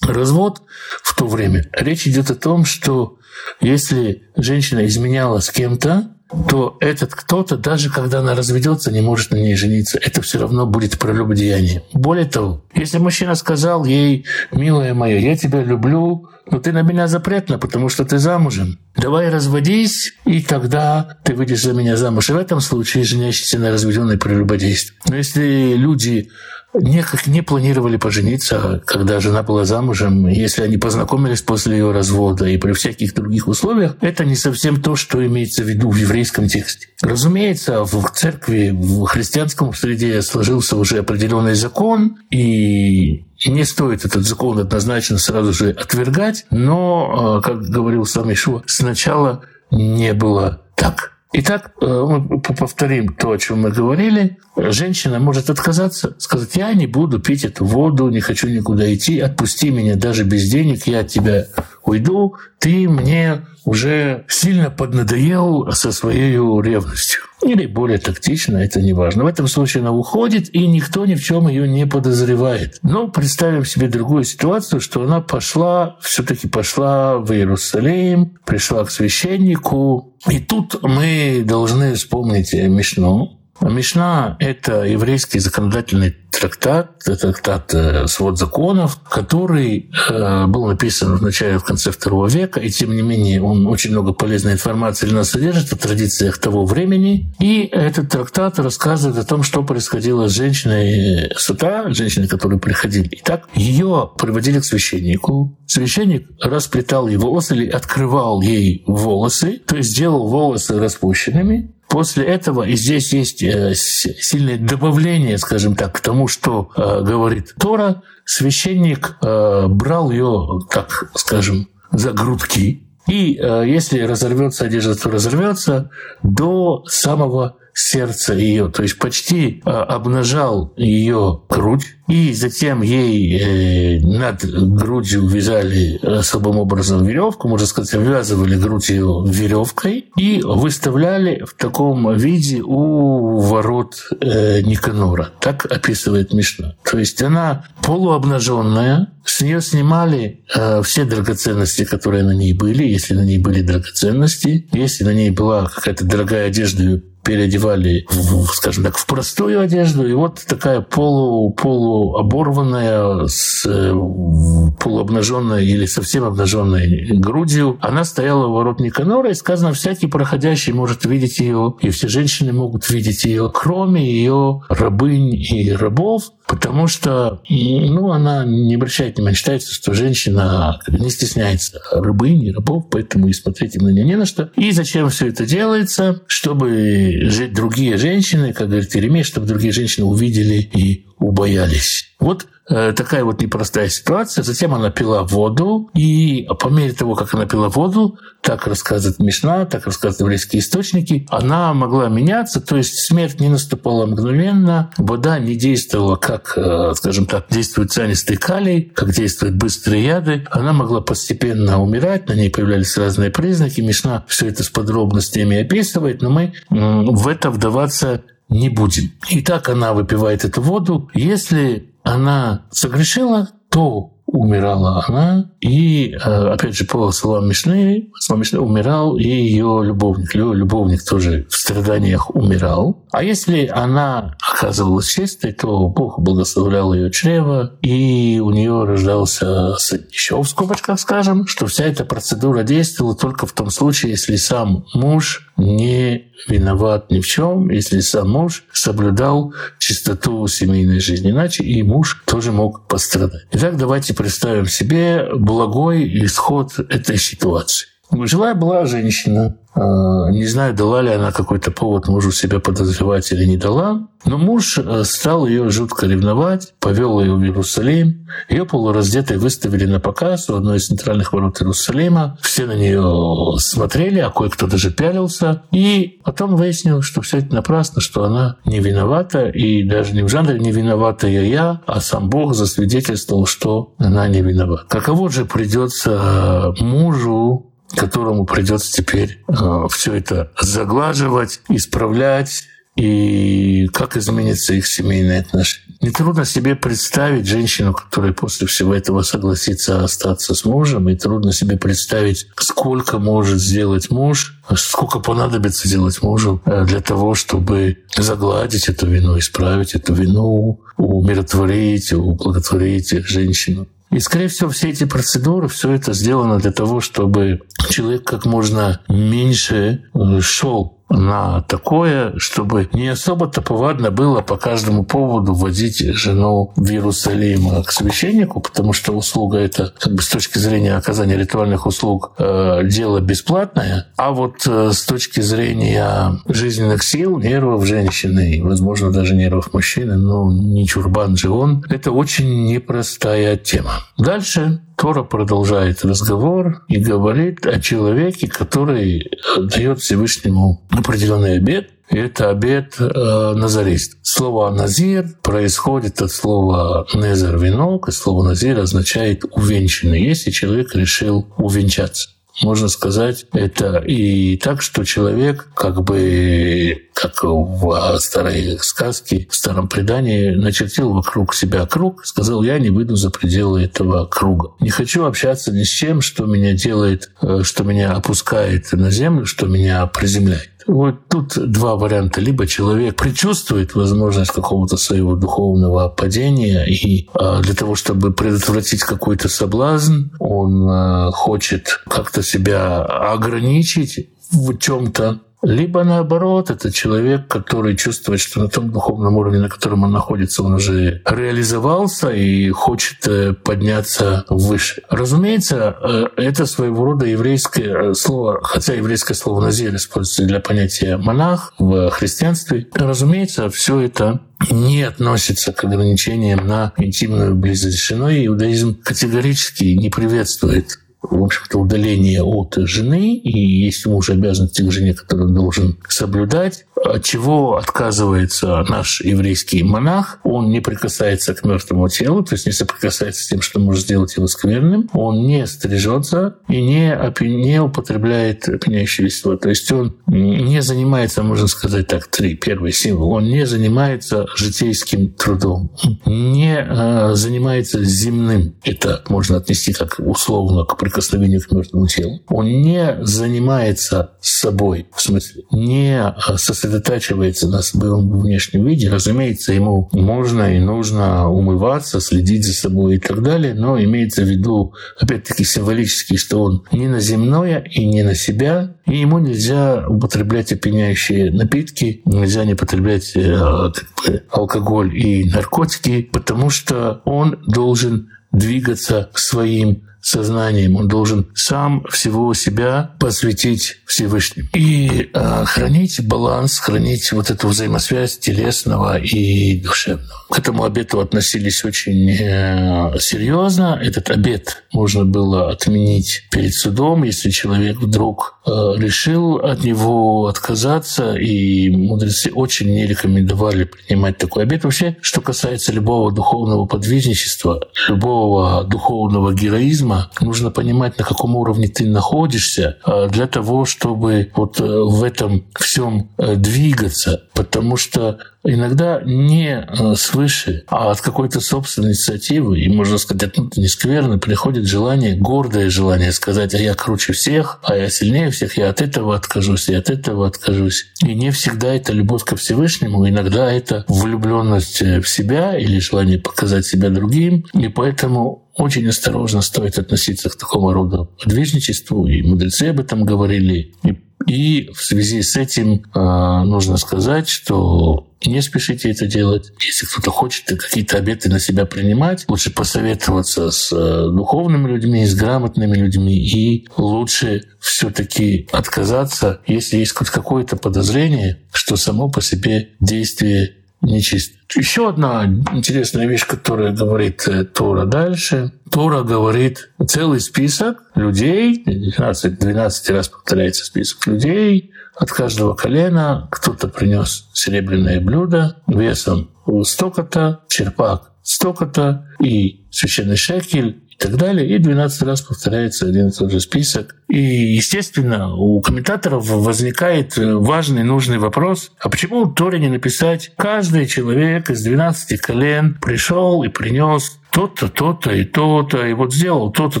развод 0.02 0.62
в 1.02 1.14
то 1.14 1.26
время, 1.26 1.68
речь 1.72 2.06
идет 2.06 2.30
о 2.30 2.34
том, 2.34 2.64
что 2.64 3.18
если 3.60 4.24
женщина 4.36 4.84
изменяла 4.86 5.40
с 5.40 5.50
кем-то, 5.50 6.14
то 6.48 6.76
этот 6.80 7.14
кто-то, 7.14 7.56
даже 7.56 7.90
когда 7.90 8.20
она 8.20 8.34
разведется, 8.34 8.90
не 8.90 9.00
может 9.00 9.30
на 9.30 9.36
ней 9.36 9.54
жениться. 9.54 9.98
Это 9.98 10.22
все 10.22 10.38
равно 10.38 10.66
будет 10.66 10.98
прелюбодеяние. 10.98 11.82
Более 11.92 12.26
того, 12.26 12.62
если 12.74 12.98
мужчина 12.98 13.34
сказал 13.34 13.84
ей, 13.84 14.26
милая 14.52 14.94
моя, 14.94 15.18
я 15.18 15.36
тебя 15.36 15.62
люблю, 15.62 16.28
но 16.50 16.58
ты 16.58 16.72
на 16.72 16.82
меня 16.82 17.08
запретна, 17.08 17.58
потому 17.58 17.88
что 17.88 18.04
ты 18.04 18.18
замужем. 18.18 18.78
Давай 18.96 19.28
разводись, 19.30 20.14
и 20.24 20.42
тогда 20.42 21.18
ты 21.24 21.34
выйдешь 21.34 21.62
за 21.62 21.72
меня 21.72 21.96
замуж. 21.96 22.28
И 22.30 22.32
в 22.32 22.36
этом 22.36 22.60
случае 22.60 23.04
женящийся 23.04 23.58
на 23.58 23.70
разведенной 23.70 24.18
прелюбодействие. 24.18 24.98
Но 25.08 25.16
если 25.16 25.74
люди 25.74 26.30
никак 26.74 27.26
не 27.26 27.42
планировали 27.42 27.96
пожениться, 27.96 28.82
когда 28.86 29.20
жена 29.20 29.42
была 29.42 29.64
замужем, 29.64 30.26
если 30.26 30.62
они 30.62 30.76
познакомились 30.76 31.42
после 31.42 31.78
ее 31.78 31.92
развода 31.92 32.46
и 32.46 32.56
при 32.56 32.72
всяких 32.72 33.14
других 33.14 33.48
условиях, 33.48 33.96
это 34.00 34.24
не 34.24 34.36
совсем 34.36 34.82
то, 34.82 34.96
что 34.96 35.24
имеется 35.24 35.62
в 35.62 35.68
виду 35.68 35.90
в 35.90 35.96
еврейском 35.96 36.48
тексте. 36.48 36.88
Разумеется, 37.02 37.84
в 37.84 38.10
церкви, 38.12 38.70
в 38.72 39.04
христианском 39.06 39.72
среде 39.74 40.20
сложился 40.22 40.76
уже 40.76 40.98
определенный 40.98 41.54
закон, 41.54 42.18
и 42.30 43.24
не 43.46 43.64
стоит 43.64 44.04
этот 44.04 44.24
закон 44.24 44.58
однозначно 44.58 45.18
сразу 45.18 45.52
же 45.52 45.70
отвергать, 45.70 46.46
но, 46.50 47.38
э, 47.38 47.46
как 47.46 47.62
говорил 47.62 48.04
сам 48.04 48.32
Ишуа, 48.32 48.62
сначала 48.66 49.42
не 49.70 50.12
было 50.12 50.62
так. 50.76 51.12
Итак, 51.36 51.72
э, 51.80 51.86
мы 51.86 52.40
повторим 52.40 53.08
то, 53.08 53.32
о 53.32 53.38
чем 53.38 53.62
мы 53.62 53.70
говорили. 53.70 54.38
Женщина 54.56 55.18
может 55.18 55.50
отказаться, 55.50 56.14
сказать, 56.18 56.54
я 56.54 56.72
не 56.74 56.86
буду 56.86 57.18
пить 57.18 57.44
эту 57.44 57.64
воду, 57.64 58.08
не 58.08 58.20
хочу 58.20 58.48
никуда 58.48 58.92
идти, 58.94 59.18
отпусти 59.18 59.70
меня 59.70 59.96
даже 59.96 60.24
без 60.24 60.48
денег, 60.48 60.86
я 60.86 61.00
от 61.00 61.08
тебя 61.08 61.46
уйду, 61.84 62.36
ты 62.60 62.88
мне 62.88 63.42
уже 63.64 64.24
сильно 64.28 64.70
поднадоел 64.70 65.72
со 65.72 65.90
своей 65.90 66.32
ревностью. 66.32 67.22
Или 67.42 67.66
более 67.66 67.98
тактично, 67.98 68.58
это 68.58 68.80
не 68.80 68.92
важно. 68.92 69.24
В 69.24 69.26
этом 69.26 69.48
случае 69.48 69.82
она 69.82 69.92
уходит, 69.92 70.54
и 70.54 70.66
никто 70.66 71.04
ни 71.04 71.14
в 71.14 71.22
чем 71.22 71.48
ее 71.48 71.68
не 71.68 71.86
подозревает. 71.86 72.78
Но 72.82 73.08
представим 73.08 73.64
себе 73.64 73.88
другую 73.88 74.24
ситуацию, 74.24 74.80
что 74.80 75.02
она 75.02 75.20
пошла, 75.20 75.96
все-таки 76.00 76.48
пошла 76.48 77.18
в 77.18 77.32
Иерусалим, 77.32 78.38
пришла 78.44 78.84
к 78.84 78.90
священнику. 78.90 80.14
И 80.28 80.38
тут 80.38 80.82
мы 80.82 81.42
должны 81.44 81.94
вспомнить 81.94 82.54
Мишну, 82.54 83.43
Мишна— 83.60 84.36
это 84.40 84.82
еврейский 84.84 85.38
законодательный 85.38 86.16
трактат, 86.30 86.98
трактат 86.98 87.72
э, 87.74 88.06
«Свод 88.06 88.38
законов», 88.38 88.98
который 89.08 89.90
э, 90.10 90.46
был 90.46 90.66
написан 90.66 91.16
в 91.16 91.22
начале, 91.22 91.58
в 91.58 91.64
конце 91.64 91.90
второго 91.90 92.26
века, 92.26 92.60
и 92.60 92.70
тем 92.70 92.94
не 92.94 93.02
менее 93.02 93.42
он 93.42 93.66
очень 93.66 93.92
много 93.92 94.12
полезной 94.12 94.52
информации 94.52 95.06
для 95.06 95.16
нас 95.16 95.30
содержит 95.30 95.72
о 95.72 95.76
традициях 95.76 96.38
того 96.38 96.66
времени. 96.66 97.32
И 97.38 97.68
этот 97.72 98.10
трактат 98.10 98.58
рассказывает 98.58 99.18
о 99.18 99.24
том, 99.24 99.42
что 99.42 99.62
происходило 99.62 100.28
с 100.28 100.32
женщиной 100.32 101.32
с 101.36 101.48
утра, 101.48 101.92
женщиной, 101.92 102.28
которые 102.28 102.58
приходили. 102.58 103.08
Итак, 103.22 103.48
ее 103.54 104.10
приводили 104.18 104.60
к 104.60 104.64
священнику. 104.64 105.56
Священник 105.66 106.28
расплетал 106.42 107.08
его 107.08 107.24
волосы 107.24 107.56
или 107.56 107.68
открывал 107.68 108.42
ей 108.42 108.84
волосы, 108.86 109.60
то 109.66 109.76
есть 109.76 109.96
делал 109.96 110.28
волосы 110.28 110.78
распущенными, 110.78 111.74
После 111.94 112.24
этого, 112.24 112.64
и 112.64 112.74
здесь 112.74 113.12
есть 113.12 113.40
э, 113.40 113.72
сильное 113.76 114.58
добавление, 114.58 115.38
скажем 115.38 115.76
так, 115.76 115.92
к 115.92 116.00
тому, 116.00 116.26
что 116.26 116.72
э, 116.76 117.02
говорит 117.04 117.54
Тора, 117.56 118.02
священник 118.24 119.16
э, 119.22 119.68
брал 119.68 120.10
ее, 120.10 120.58
так 120.72 121.12
скажем, 121.14 121.68
за 121.92 122.10
грудки, 122.10 122.82
и 123.06 123.38
если 123.66 124.00
разорвется 124.00 124.64
одежда, 124.64 124.96
то 124.96 125.08
разорвется 125.08 125.90
до 126.24 126.82
самого 126.86 127.58
сердце 127.74 128.34
ее, 128.34 128.68
то 128.68 128.82
есть 128.82 128.98
почти 128.98 129.60
а, 129.64 129.82
обнажал 129.82 130.72
ее 130.76 131.42
грудь, 131.48 131.84
и 132.08 132.32
затем 132.34 132.82
ей 132.82 133.38
э, 133.38 134.00
над 134.00 134.44
грудью 134.44 135.26
вязали 135.26 135.98
особым 136.02 136.58
образом 136.58 137.04
веревку, 137.04 137.48
можно 137.48 137.66
сказать, 137.66 137.94
обвязывали 137.94 138.56
грудь 138.56 138.90
ее 138.90 139.24
веревкой 139.26 140.10
и 140.16 140.42
выставляли 140.44 141.44
в 141.44 141.54
таком 141.54 142.14
виде 142.14 142.60
у 142.62 143.38
ворот 143.38 143.94
э, 144.20 144.60
Никанора. 144.60 145.30
Так 145.40 145.64
описывает 145.64 146.34
Мишна. 146.34 146.76
То 146.88 146.98
есть 146.98 147.22
она 147.22 147.64
полуобнаженная, 147.82 149.08
с 149.24 149.40
нее 149.40 149.62
снимали 149.62 150.44
э, 150.54 150.82
все 150.82 151.04
драгоценности, 151.04 151.84
которые 151.84 152.22
на 152.22 152.32
ней 152.32 152.52
были, 152.52 152.84
если 152.84 153.14
на 153.14 153.24
ней 153.24 153.38
были 153.38 153.62
драгоценности, 153.62 154.68
если 154.72 155.04
на 155.04 155.14
ней 155.14 155.30
была 155.30 155.66
какая-то 155.66 156.04
дорогая 156.04 156.48
одежда, 156.48 157.00
переодевали, 157.24 158.06
в, 158.10 158.46
скажем 158.54 158.84
так, 158.84 158.96
в 158.96 159.06
простую 159.06 159.60
одежду. 159.60 160.06
И 160.06 160.12
вот 160.12 160.42
такая 160.46 160.80
полу, 160.80 161.50
полуоборванная, 161.50 163.26
с 163.26 163.64
э, 163.66 164.63
полуобнаженной 164.80 165.66
или 165.66 165.86
совсем 165.86 166.24
обнаженной 166.24 167.06
грудью. 167.18 167.78
Она 167.80 168.04
стояла 168.04 168.46
у 168.46 168.52
ворот 168.52 168.80
Никанора, 168.80 169.30
и 169.30 169.34
сказано, 169.34 169.72
всякий 169.72 170.06
проходящий 170.06 170.72
может 170.72 171.04
видеть 171.04 171.38
ее, 171.38 171.74
и 171.80 171.90
все 171.90 172.08
женщины 172.08 172.52
могут 172.52 172.88
видеть 172.90 173.24
ее, 173.24 173.50
кроме 173.52 174.04
ее 174.04 174.62
рабынь 174.68 175.34
и 175.34 175.72
рабов, 175.72 176.32
потому 176.46 176.86
что 176.86 177.40
ну, 177.48 178.10
она 178.10 178.44
не 178.44 178.74
обращает 178.74 179.16
внимания. 179.16 179.36
Считается, 179.36 179.72
что 179.72 179.94
женщина 179.94 180.80
не 180.88 181.10
стесняется 181.10 181.80
рабынь 181.92 182.44
и 182.44 182.52
рабов, 182.52 182.86
поэтому 182.90 183.28
и 183.28 183.32
смотреть 183.32 183.76
им 183.76 183.84
на 183.84 183.90
нее 183.90 184.04
не 184.04 184.16
на 184.16 184.26
что. 184.26 184.50
И 184.56 184.70
зачем 184.72 185.08
все 185.08 185.28
это 185.28 185.46
делается? 185.46 186.22
Чтобы 186.26 187.28
жить 187.30 187.54
другие 187.54 187.96
женщины, 187.96 188.52
как 188.52 188.68
говорит 188.68 188.94
Еремей, 188.94 189.24
чтобы 189.24 189.46
другие 189.46 189.72
женщины 189.72 190.06
увидели 190.06 190.56
и 190.56 191.06
убоялись. 191.24 192.10
Вот 192.20 192.46
э, 192.68 192.92
такая 192.96 193.24
вот 193.24 193.42
непростая 193.42 193.88
ситуация. 193.88 194.44
Затем 194.44 194.74
она 194.74 194.90
пила 194.90 195.22
воду, 195.24 195.90
и 195.94 196.46
по 196.60 196.68
мере 196.68 196.92
того, 196.92 197.14
как 197.14 197.34
она 197.34 197.46
пила 197.46 197.68
воду, 197.68 198.18
так 198.40 198.66
рассказывает 198.66 199.18
Мишна, 199.18 199.64
так 199.66 199.86
рассказывают 199.86 200.20
еврейские 200.20 200.60
источники, 200.60 201.26
она 201.30 201.74
могла 201.74 202.08
меняться, 202.08 202.60
то 202.60 202.76
есть 202.76 203.06
смерть 203.06 203.40
не 203.40 203.48
наступала 203.48 204.06
мгновенно, 204.06 204.90
вода 204.96 205.38
не 205.38 205.56
действовала, 205.56 206.16
как, 206.16 206.54
э, 206.56 206.92
скажем 206.94 207.26
так, 207.26 207.46
действует 207.50 207.92
цианистый 207.92 208.36
калий, 208.36 208.92
как 208.94 209.12
действуют 209.12 209.56
быстрые 209.56 210.04
яды. 210.04 210.46
Она 210.50 210.72
могла 210.72 211.00
постепенно 211.00 211.82
умирать, 211.82 212.28
на 212.28 212.34
ней 212.34 212.50
появлялись 212.50 212.96
разные 212.96 213.30
признаки. 213.30 213.80
Мишна 213.80 214.24
все 214.28 214.48
это 214.48 214.62
с 214.62 214.70
подробностями 214.70 215.60
описывает, 215.60 216.22
но 216.22 216.30
мы 216.30 216.52
в 216.70 217.28
это 217.28 217.50
вдаваться 217.50 218.22
не 218.48 218.68
будем. 218.68 219.12
И 219.30 219.42
так 219.42 219.68
она 219.68 219.92
выпивает 219.92 220.44
эту 220.44 220.60
воду. 220.60 221.10
Если 221.14 221.94
она 222.02 222.66
согрешила, 222.70 223.48
то 223.70 224.14
умирала 224.26 225.04
она, 225.06 225.50
и, 225.60 226.12
э, 226.12 226.18
опять 226.18 226.74
же, 226.76 226.84
по 226.84 227.10
словам 227.12 227.48
Мишны, 227.48 228.10
словам 228.18 228.40
Мишны 228.40 228.58
умирал 228.58 229.16
и 229.16 229.26
ее 229.26 229.80
любовник. 229.84 230.34
Ее 230.34 230.54
любовник 230.54 231.04
тоже 231.04 231.46
в 231.48 231.54
страданиях 231.54 232.34
умирал. 232.34 233.04
А 233.12 233.22
если 233.22 233.66
она 233.66 234.34
оказывалась 234.52 235.06
чистой, 235.06 235.52
то 235.52 235.88
Бог 235.88 236.18
благословлял 236.18 236.92
ее 236.94 237.10
чрево, 237.10 237.76
и 237.80 238.40
у 238.42 238.50
нее 238.50 238.84
рождался 238.84 239.76
сын. 239.76 240.04
Еще 240.10 240.40
в 240.42 240.48
скобочках 240.48 240.98
скажем, 240.98 241.46
что 241.46 241.66
вся 241.66 241.84
эта 241.84 242.04
процедура 242.04 242.62
действовала 242.62 243.14
только 243.14 243.46
в 243.46 243.52
том 243.52 243.70
случае, 243.70 244.12
если 244.12 244.36
сам 244.36 244.84
муж 244.94 245.52
не 245.56 246.32
виноват 246.48 247.10
ни 247.10 247.20
в 247.20 247.26
чем, 247.26 247.70
если 247.70 248.00
сам 248.00 248.30
муж 248.30 248.64
соблюдал 248.72 249.54
чистоту 249.78 250.46
семейной 250.46 251.00
жизни. 251.00 251.30
Иначе 251.30 251.64
и 251.64 251.82
муж 251.82 252.22
тоже 252.26 252.52
мог 252.52 252.88
пострадать. 252.88 253.46
Итак, 253.52 253.76
давайте 253.76 254.14
представим 254.14 254.66
себе 254.66 255.28
благой 255.34 256.04
исход 256.24 256.72
этой 256.78 257.18
ситуации. 257.18 257.88
Жила 258.22 258.54
была 258.54 258.86
женщина, 258.86 259.56
а, 259.74 260.30
не 260.30 260.46
знаю, 260.46 260.74
дала 260.74 261.02
ли 261.02 261.10
она 261.10 261.32
какой-то 261.32 261.72
повод 261.72 262.06
мужу 262.06 262.30
себя 262.30 262.60
подозревать 262.60 263.30
или 263.32 263.44
не 263.44 263.56
дала. 263.56 264.06
Но 264.24 264.38
муж 264.38 264.78
э, 264.78 265.02
стал 265.04 265.46
ее 265.46 265.68
жутко 265.68 266.06
ревновать, 266.06 266.74
повел 266.78 267.20
ее 267.20 267.34
в 267.34 267.42
Иерусалим. 267.42 268.26
Ее 268.48 268.64
полураздетой 268.66 269.36
выставили 269.36 269.84
на 269.84 269.98
показ 269.98 270.48
у 270.48 270.54
одной 270.54 270.78
из 270.78 270.86
центральных 270.86 271.32
ворот 271.32 271.60
Иерусалима. 271.60 272.38
Все 272.40 272.66
на 272.66 272.76
нее 272.76 273.58
смотрели, 273.58 274.20
а 274.20 274.30
кое-кто 274.30 274.68
даже 274.68 274.92
пялился. 274.92 275.62
И 275.72 276.20
потом 276.24 276.54
выяснилось, 276.54 277.04
что 277.04 277.20
все 277.20 277.38
это 277.38 277.52
напрасно, 277.54 278.00
что 278.00 278.24
она 278.24 278.56
не 278.64 278.78
виновата. 278.78 279.48
И 279.48 279.82
даже 279.82 280.12
не 280.12 280.22
в 280.22 280.28
жанре 280.28 280.58
не 280.58 280.70
виновата 280.70 281.26
я, 281.26 281.42
я, 281.42 281.80
а 281.86 282.00
сам 282.00 282.30
Бог 282.30 282.54
засвидетельствовал, 282.54 283.46
что 283.46 283.94
она 283.98 284.28
не 284.28 284.40
виновата. 284.40 284.84
Каково 284.88 285.28
же 285.30 285.44
придется 285.44 286.72
мужу 286.78 287.73
которому 287.94 288.44
придется 288.44 288.92
теперь 288.92 289.42
э, 289.48 289.86
все 289.90 290.14
это 290.14 290.52
заглаживать, 290.60 291.60
исправлять, 291.68 292.64
и 292.96 293.88
как 293.92 294.16
изменятся 294.16 294.74
их 294.74 294.86
семейные 294.86 295.40
отношения. 295.40 295.84
Нетрудно 296.00 296.44
себе 296.44 296.76
представить 296.76 297.46
женщину, 297.46 297.92
которая 297.92 298.32
после 298.32 298.66
всего 298.66 298.94
этого 298.94 299.22
согласится 299.22 300.04
остаться 300.04 300.54
с 300.54 300.64
мужем, 300.64 301.08
и 301.08 301.16
трудно 301.16 301.52
себе 301.52 301.76
представить, 301.76 302.46
сколько 302.56 303.18
может 303.18 303.58
сделать 303.58 304.10
муж, 304.10 304.60
сколько 304.76 305.18
понадобится 305.18 305.88
делать 305.88 306.22
мужу 306.22 306.62
э, 306.66 306.84
для 306.84 307.00
того, 307.00 307.34
чтобы 307.34 307.98
загладить 308.16 308.88
эту 308.88 309.06
вину, 309.06 309.38
исправить 309.38 309.94
эту 309.94 310.14
вину, 310.14 310.80
умиротворить, 310.96 312.12
ублаготворить 312.12 313.10
женщину. 313.26 313.88
И, 314.14 314.20
скорее 314.20 314.46
всего, 314.46 314.70
все 314.70 314.90
эти 314.90 315.06
процедуры, 315.06 315.66
все 315.66 315.90
это 315.90 316.12
сделано 316.12 316.60
для 316.60 316.70
того, 316.70 317.00
чтобы 317.00 317.62
человек 317.90 318.22
как 318.22 318.44
можно 318.44 319.00
меньше 319.08 320.04
э, 320.14 320.40
шел 320.40 320.93
на 321.08 321.62
такое, 321.62 322.34
чтобы 322.38 322.88
не 322.92 323.08
особо-то 323.08 323.62
повадно 323.62 324.10
было 324.10 324.40
по 324.40 324.56
каждому 324.56 325.04
поводу 325.04 325.54
водить 325.54 325.98
жену 325.98 326.72
в 326.76 326.90
Иерусалим 326.90 327.82
к 327.82 327.92
священнику, 327.92 328.60
потому 328.60 328.92
что 328.92 329.12
услуга 329.12 329.58
это 329.58 329.92
как 329.98 330.14
бы 330.14 330.22
с 330.22 330.28
точки 330.28 330.58
зрения 330.58 330.96
оказания 330.96 331.36
ритуальных 331.36 331.86
услуг 331.86 332.32
э, 332.38 332.82
дело 332.84 333.20
бесплатное, 333.20 334.06
а 334.16 334.30
вот 334.32 334.66
э, 334.66 334.92
с 334.92 335.04
точки 335.04 335.40
зрения 335.40 336.40
жизненных 336.48 337.02
сил, 337.02 337.38
нервов 337.38 337.86
женщины, 337.86 338.56
и, 338.56 338.62
возможно, 338.62 339.12
даже 339.12 339.34
нервов 339.34 339.72
мужчины, 339.72 340.16
ну, 340.16 340.50
не 340.50 340.86
чурбан 340.86 341.36
же 341.36 341.50
он, 341.50 341.84
это 341.88 342.10
очень 342.10 342.66
непростая 342.66 343.56
тема. 343.56 344.04
Дальше 344.18 344.80
Тора 344.96 345.24
продолжает 345.24 346.04
разговор 346.04 346.84
и 346.88 346.98
говорит 346.98 347.66
о 347.66 347.80
человеке, 347.80 348.48
который 348.48 349.30
дает 349.58 350.00
Всевышнему 350.00 350.82
определенный 350.96 351.56
обед, 351.56 351.90
и 352.10 352.18
это 352.18 352.50
обед 352.50 352.96
э, 352.98 353.52
назарист. 353.54 354.18
Слово 354.22 354.70
«назир» 354.70 355.26
происходит 355.42 356.20
от 356.20 356.30
слова 356.30 357.06
«незер»— 357.14 357.58
венок, 357.58 358.08
и 358.08 358.12
слово 358.12 358.44
«назир» 358.44 358.78
означает 358.78 359.44
«увенчанный», 359.50 360.22
если 360.22 360.50
человек 360.50 360.94
решил 360.94 361.46
увенчаться 361.56 362.28
можно 362.62 362.88
сказать, 362.88 363.46
это 363.52 363.98
и 363.98 364.56
так, 364.56 364.80
что 364.80 365.04
человек 365.04 365.68
как 365.74 366.02
бы, 366.02 367.02
как 367.12 367.42
в 367.42 368.18
старой 368.18 368.78
сказке, 368.80 369.48
в 369.50 369.56
старом 369.56 369.88
предании, 369.88 370.50
начертил 370.50 371.12
вокруг 371.12 371.54
себя 371.54 371.86
круг, 371.86 372.24
сказал, 372.24 372.62
я 372.62 372.78
не 372.78 372.90
выйду 372.90 373.16
за 373.16 373.30
пределы 373.30 373.82
этого 373.82 374.26
круга. 374.26 374.70
Не 374.80 374.90
хочу 374.90 375.24
общаться 375.24 375.72
ни 375.72 375.82
с 375.82 375.88
чем, 375.88 376.20
что 376.20 376.46
меня 376.46 376.74
делает, 376.74 377.30
э, 377.42 377.62
что 377.62 377.82
меня 377.82 378.12
опускает 378.12 378.92
на 378.92 379.10
землю, 379.10 379.46
что 379.46 379.66
меня 379.66 380.06
приземляет. 380.06 380.70
Вот 380.86 381.28
тут 381.28 381.70
два 381.70 381.96
варианта. 381.96 382.40
Либо 382.40 382.66
человек 382.66 383.16
предчувствует 383.16 383.94
возможность 383.94 384.50
какого-то 384.50 384.96
своего 384.96 385.34
духовного 385.34 386.08
падения, 386.08 386.84
и 386.84 387.28
а, 387.34 387.60
для 387.60 387.74
того, 387.74 387.94
чтобы 387.94 388.32
предотвратить 388.32 389.02
какой-то 389.02 389.48
соблазн, 389.48 390.30
он 390.38 390.88
а, 390.88 391.30
хочет 391.30 392.00
как-то 392.08 392.42
себя 392.42 393.02
ограничить 393.02 394.28
в 394.50 394.76
чем-то, 394.76 395.40
либо 395.64 396.04
наоборот, 396.04 396.70
это 396.70 396.92
человек, 396.92 397.48
который 397.48 397.96
чувствует, 397.96 398.40
что 398.40 398.60
на 398.60 398.68
том 398.68 398.90
духовном 398.90 399.36
уровне, 399.36 399.60
на 399.60 399.68
котором 399.68 400.04
он 400.04 400.12
находится, 400.12 400.62
он 400.62 400.74
уже 400.74 401.22
реализовался 401.24 402.30
и 402.30 402.68
хочет 402.70 403.26
э, 403.26 403.54
подняться 403.54 404.44
выше. 404.48 405.02
Разумеется, 405.08 405.96
э, 406.00 406.24
это 406.36 406.66
своего 406.66 407.04
рода 407.04 407.26
еврейское 407.26 408.10
э, 408.10 408.14
слово, 408.14 408.60
хотя 408.62 408.94
еврейское 408.94 409.34
слово 409.34 409.62
«назир» 409.62 409.94
используется 409.96 410.44
для 410.44 410.60
понятия 410.60 411.16
«монах» 411.16 411.72
в 411.78 412.10
христианстве. 412.10 412.86
Разумеется, 412.94 413.70
все 413.70 414.00
это 414.00 414.40
не 414.70 415.02
относится 415.02 415.72
к 415.72 415.84
ограничениям 415.84 416.66
на 416.66 416.92
интимную 416.96 417.54
близость 417.54 417.98
с 417.98 418.06
женой. 418.06 418.46
Иудаизм 418.46 419.00
категорически 419.02 419.84
не 419.84 420.10
приветствует 420.10 420.98
в 421.30 421.42
общем-то, 421.42 421.78
удаление 421.78 422.42
от 422.42 422.74
жены, 422.76 423.36
и 423.36 423.84
есть 423.84 424.06
муж 424.06 424.30
обязанности 424.30 424.82
к 424.82 424.92
жене, 424.92 425.14
которую 425.14 425.48
он 425.48 425.54
должен 425.54 425.98
соблюдать. 426.08 426.84
От 427.04 427.24
чего 427.24 427.76
отказывается 427.76 428.84
наш 428.88 429.20
еврейский 429.20 429.82
монах? 429.82 430.38
Он 430.42 430.70
не 430.70 430.80
прикасается 430.80 431.54
к 431.54 431.64
мертвому 431.64 432.08
телу, 432.08 432.42
то 432.42 432.54
есть 432.54 432.66
не 432.66 432.72
соприкасается 432.72 433.44
с 433.44 433.48
тем, 433.48 433.60
что 433.60 433.80
может 433.80 434.04
сделать 434.04 434.36
его 434.36 434.46
скверным. 434.46 435.10
Он 435.12 435.46
не 435.46 435.66
стрижется 435.66 436.56
и 436.68 436.80
не, 436.80 437.16
не 437.40 437.80
употребляет 437.80 438.68
опьяняющие 438.68 439.26
вещества. 439.26 439.56
То 439.56 439.68
есть 439.68 439.90
он 439.92 440.16
не 440.26 440.80
занимается, 440.80 441.42
можно 441.42 441.66
сказать 441.66 442.06
так, 442.06 442.26
три, 442.28 442.54
первый 442.54 442.92
символ, 442.92 443.32
он 443.32 443.44
не 443.44 443.66
занимается 443.66 444.46
житейским 444.56 445.32
трудом, 445.32 445.90
не 446.24 446.76
э, 446.78 447.34
занимается 447.34 448.02
земным. 448.02 448.76
Это 448.82 449.22
можно 449.28 449.58
отнести 449.58 449.92
как 449.92 450.16
условно 450.18 450.84
к 450.84 450.96
прикосновению 450.96 451.13
к 451.14 451.72
мертвому 451.72 452.06
телу. 452.06 452.40
Он 452.48 452.66
не 452.66 453.18
занимается 453.22 454.32
собой, 454.40 455.06
в 455.14 455.20
смысле, 455.20 455.62
не 455.70 456.18
э, 456.18 456.32
сосредотачивается 456.56 457.68
на 457.68 457.82
своем 457.82 458.30
внешнем 458.40 458.86
виде. 458.86 459.10
Разумеется, 459.10 459.72
ему 459.72 460.08
можно 460.12 460.76
и 460.76 460.78
нужно 460.78 461.48
умываться, 461.50 462.20
следить 462.20 462.66
за 462.66 462.72
собой 462.72 463.16
и 463.16 463.18
так 463.18 463.42
далее, 463.42 463.74
но 463.74 464.02
имеется 464.02 464.42
в 464.42 464.48
виду, 464.48 464.94
опять-таки, 465.18 465.64
символически, 465.64 466.36
что 466.36 466.62
он 466.62 466.84
не 466.92 467.08
на 467.08 467.20
земное 467.20 467.80
и 467.80 468.06
не 468.06 468.22
на 468.22 468.34
себя, 468.34 468.94
и 469.06 469.18
ему 469.18 469.38
нельзя 469.38 470.06
употреблять 470.08 470.72
опьяняющие 470.72 471.50
напитки, 471.50 472.22
нельзя 472.24 472.64
не 472.64 472.74
потреблять 472.74 473.32
э, 473.34 473.92
как 473.94 474.08
бы, 474.16 474.42
алкоголь 474.50 475.16
и 475.16 475.50
наркотики, 475.50 476.22
потому 476.22 476.70
что 476.70 477.22
он 477.24 477.58
должен 477.66 478.28
двигаться 478.52 479.30
своим 479.34 480.04
сознанием. 480.24 480.96
Он 480.96 481.06
должен 481.06 481.46
сам 481.54 482.04
всего 482.10 482.54
себя 482.54 483.14
посвятить 483.20 483.98
Всевышнему. 484.06 484.68
И 484.72 485.30
э, 485.32 485.64
хранить 485.66 486.26
баланс, 486.26 486.78
хранить 486.78 487.30
вот 487.32 487.50
эту 487.50 487.68
взаимосвязь 487.68 488.38
телесного 488.38 489.18
и 489.18 489.80
душевного. 489.80 490.30
К 490.50 490.58
этому 490.58 490.84
обету 490.84 491.20
относились 491.20 491.84
очень 491.84 492.30
э, 492.30 493.18
серьезно. 493.20 494.00
Этот 494.02 494.30
обет 494.30 494.84
можно 494.92 495.24
было 495.24 495.70
отменить 495.70 496.44
перед 496.50 496.74
судом, 496.74 497.24
если 497.24 497.50
человек 497.50 497.98
вдруг 497.98 498.53
решил 498.66 499.56
от 499.56 499.84
него 499.84 500.46
отказаться, 500.46 501.34
и 501.34 501.90
мудрецы 501.90 502.50
очень 502.52 502.92
не 502.92 503.06
рекомендовали 503.06 503.84
принимать 503.84 504.38
такой 504.38 504.62
обет. 504.62 504.84
Вообще, 504.84 505.16
что 505.20 505.40
касается 505.40 505.92
любого 505.92 506.32
духовного 506.32 506.86
подвижничества, 506.86 507.80
любого 508.08 508.84
духовного 508.84 509.52
героизма. 509.52 510.30
Нужно 510.40 510.70
понимать, 510.70 511.18
на 511.18 511.24
каком 511.24 511.56
уровне 511.56 511.88
ты 511.88 512.06
находишься 512.06 512.98
а, 513.04 513.28
для 513.28 513.46
того, 513.46 513.84
чтобы 513.84 514.50
вот 514.54 514.80
э, 514.80 514.84
в 514.84 515.22
этом 515.22 515.64
всем 515.78 516.30
э, 516.38 516.56
двигаться. 516.56 517.42
Потому 517.54 517.96
что 517.96 518.38
иногда 518.64 519.22
не 519.24 519.86
э, 519.86 520.14
свыше, 520.16 520.82
а 520.88 521.12
от 521.12 521.20
какой-то 521.20 521.60
собственной 521.60 522.10
инициативы, 522.10 522.80
и 522.80 522.88
можно 522.88 523.16
сказать, 523.16 523.56
ну, 523.56 523.70
не 523.76 523.86
скверно, 523.86 524.38
приходит 524.38 524.86
желание, 524.86 525.36
гордое 525.36 525.88
желание 525.88 526.32
сказать, 526.32 526.74
а 526.74 526.78
я 526.78 526.94
круче 526.94 527.32
всех, 527.32 527.78
а 527.84 527.96
я 527.96 528.10
сильнее 528.10 528.50
всех, 528.50 528.76
я 528.76 528.90
от 528.90 529.00
этого 529.00 529.36
откажусь, 529.36 529.88
и 529.88 529.94
от 529.94 530.10
этого 530.10 530.48
откажусь. 530.48 531.06
И 531.24 531.34
не 531.34 531.52
всегда 531.52 531.94
это 531.94 532.12
любовь 532.12 532.42
ко 532.42 532.56
Всевышнему, 532.56 533.28
иногда 533.28 533.72
это 533.72 534.04
влюбленность 534.08 535.00
в 535.00 535.24
себя 535.24 535.78
или 535.78 536.00
желание 536.00 536.38
показать 536.38 536.86
себя 536.86 537.08
другим. 537.10 537.64
И 537.74 537.88
поэтому 537.88 538.64
очень 538.76 539.08
осторожно 539.08 539.62
стоит 539.62 539.98
относиться 539.98 540.50
к 540.50 540.56
такому 540.56 540.92
роду 540.92 541.30
подвижничеству, 541.42 542.26
и 542.26 542.42
мудрецы 542.42 542.84
об 542.88 543.00
этом 543.00 543.24
говорили. 543.24 543.94
И, 544.02 544.18
и 544.46 544.90
в 544.94 545.02
связи 545.02 545.42
с 545.42 545.56
этим 545.56 546.04
э, 546.14 546.64
нужно 546.64 546.96
сказать, 546.96 547.48
что 547.48 548.28
не 548.46 548.60
спешите 548.60 549.10
это 549.10 549.26
делать. 549.26 549.72
Если 549.80 550.06
кто-то 550.06 550.30
хочет 550.30 550.66
какие-то 550.66 551.16
обеты 551.16 551.48
на 551.48 551.58
себя 551.58 551.86
принимать, 551.86 552.44
лучше 552.48 552.70
посоветоваться 552.70 553.70
с 553.70 553.90
э, 553.92 554.30
духовными 554.30 554.88
людьми, 554.88 555.26
с 555.26 555.34
грамотными 555.34 555.96
людьми, 555.96 556.36
и 556.36 556.86
лучше 556.96 557.62
все-таки 557.80 558.68
отказаться, 558.72 559.60
если 559.66 559.98
есть 559.98 560.12
хоть 560.12 560.30
какое-то 560.30 560.76
подозрение, 560.76 561.60
что 561.72 561.96
само 561.96 562.28
по 562.28 562.42
себе 562.42 562.90
действие 563.00 563.74
нечист. 564.04 564.54
Еще 564.74 565.08
одна 565.08 565.44
интересная 565.72 566.26
вещь, 566.26 566.46
которая 566.46 566.92
говорит 566.92 567.46
э, 567.48 567.64
Тора 567.64 568.06
дальше. 568.06 568.72
Тора 568.90 569.22
говорит 569.22 569.90
целый 570.06 570.40
список 570.40 571.02
людей, 571.14 571.84
12, 571.84 573.10
раз 573.10 573.28
повторяется 573.28 573.84
список 573.84 574.26
людей, 574.26 574.92
от 575.16 575.30
каждого 575.30 575.74
колена 575.74 576.48
кто-то 576.50 576.88
принес 576.88 577.48
серебряное 577.52 578.20
блюдо 578.20 578.82
весом 578.86 579.50
столько-то, 579.84 580.60
черпак 580.68 581.34
столько-то 581.44 582.26
и 582.40 582.86
священный 582.90 583.36
шекель 583.36 584.02
и 584.14 584.22
так 584.22 584.36
далее. 584.36 584.68
И 584.68 584.78
12 584.78 585.22
раз 585.22 585.42
повторяется 585.42 586.06
один 586.06 586.28
и 586.28 586.30
тот 586.30 586.50
же 586.50 586.60
список. 586.60 587.16
И, 587.28 587.38
естественно, 587.38 588.54
у 588.54 588.80
комментаторов 588.80 589.48
возникает 589.48 590.36
важный, 590.36 591.04
нужный 591.04 591.38
вопрос, 591.38 591.92
а 591.98 592.08
почему 592.08 592.46
Торе 592.46 592.78
не 592.78 592.88
написать 592.88 593.52
«каждый 593.56 594.06
человек 594.06 594.70
из 594.70 594.82
12 594.82 595.40
колен 595.40 595.98
пришел 596.00 596.62
и 596.62 596.68
принес 596.68 597.38
то-то, 597.54 597.88
то-то 597.88 598.32
и 598.32 598.44
то-то, 598.44 599.06
и 599.06 599.12
вот 599.12 599.32
сделал 599.32 599.70
то-то, 599.70 600.00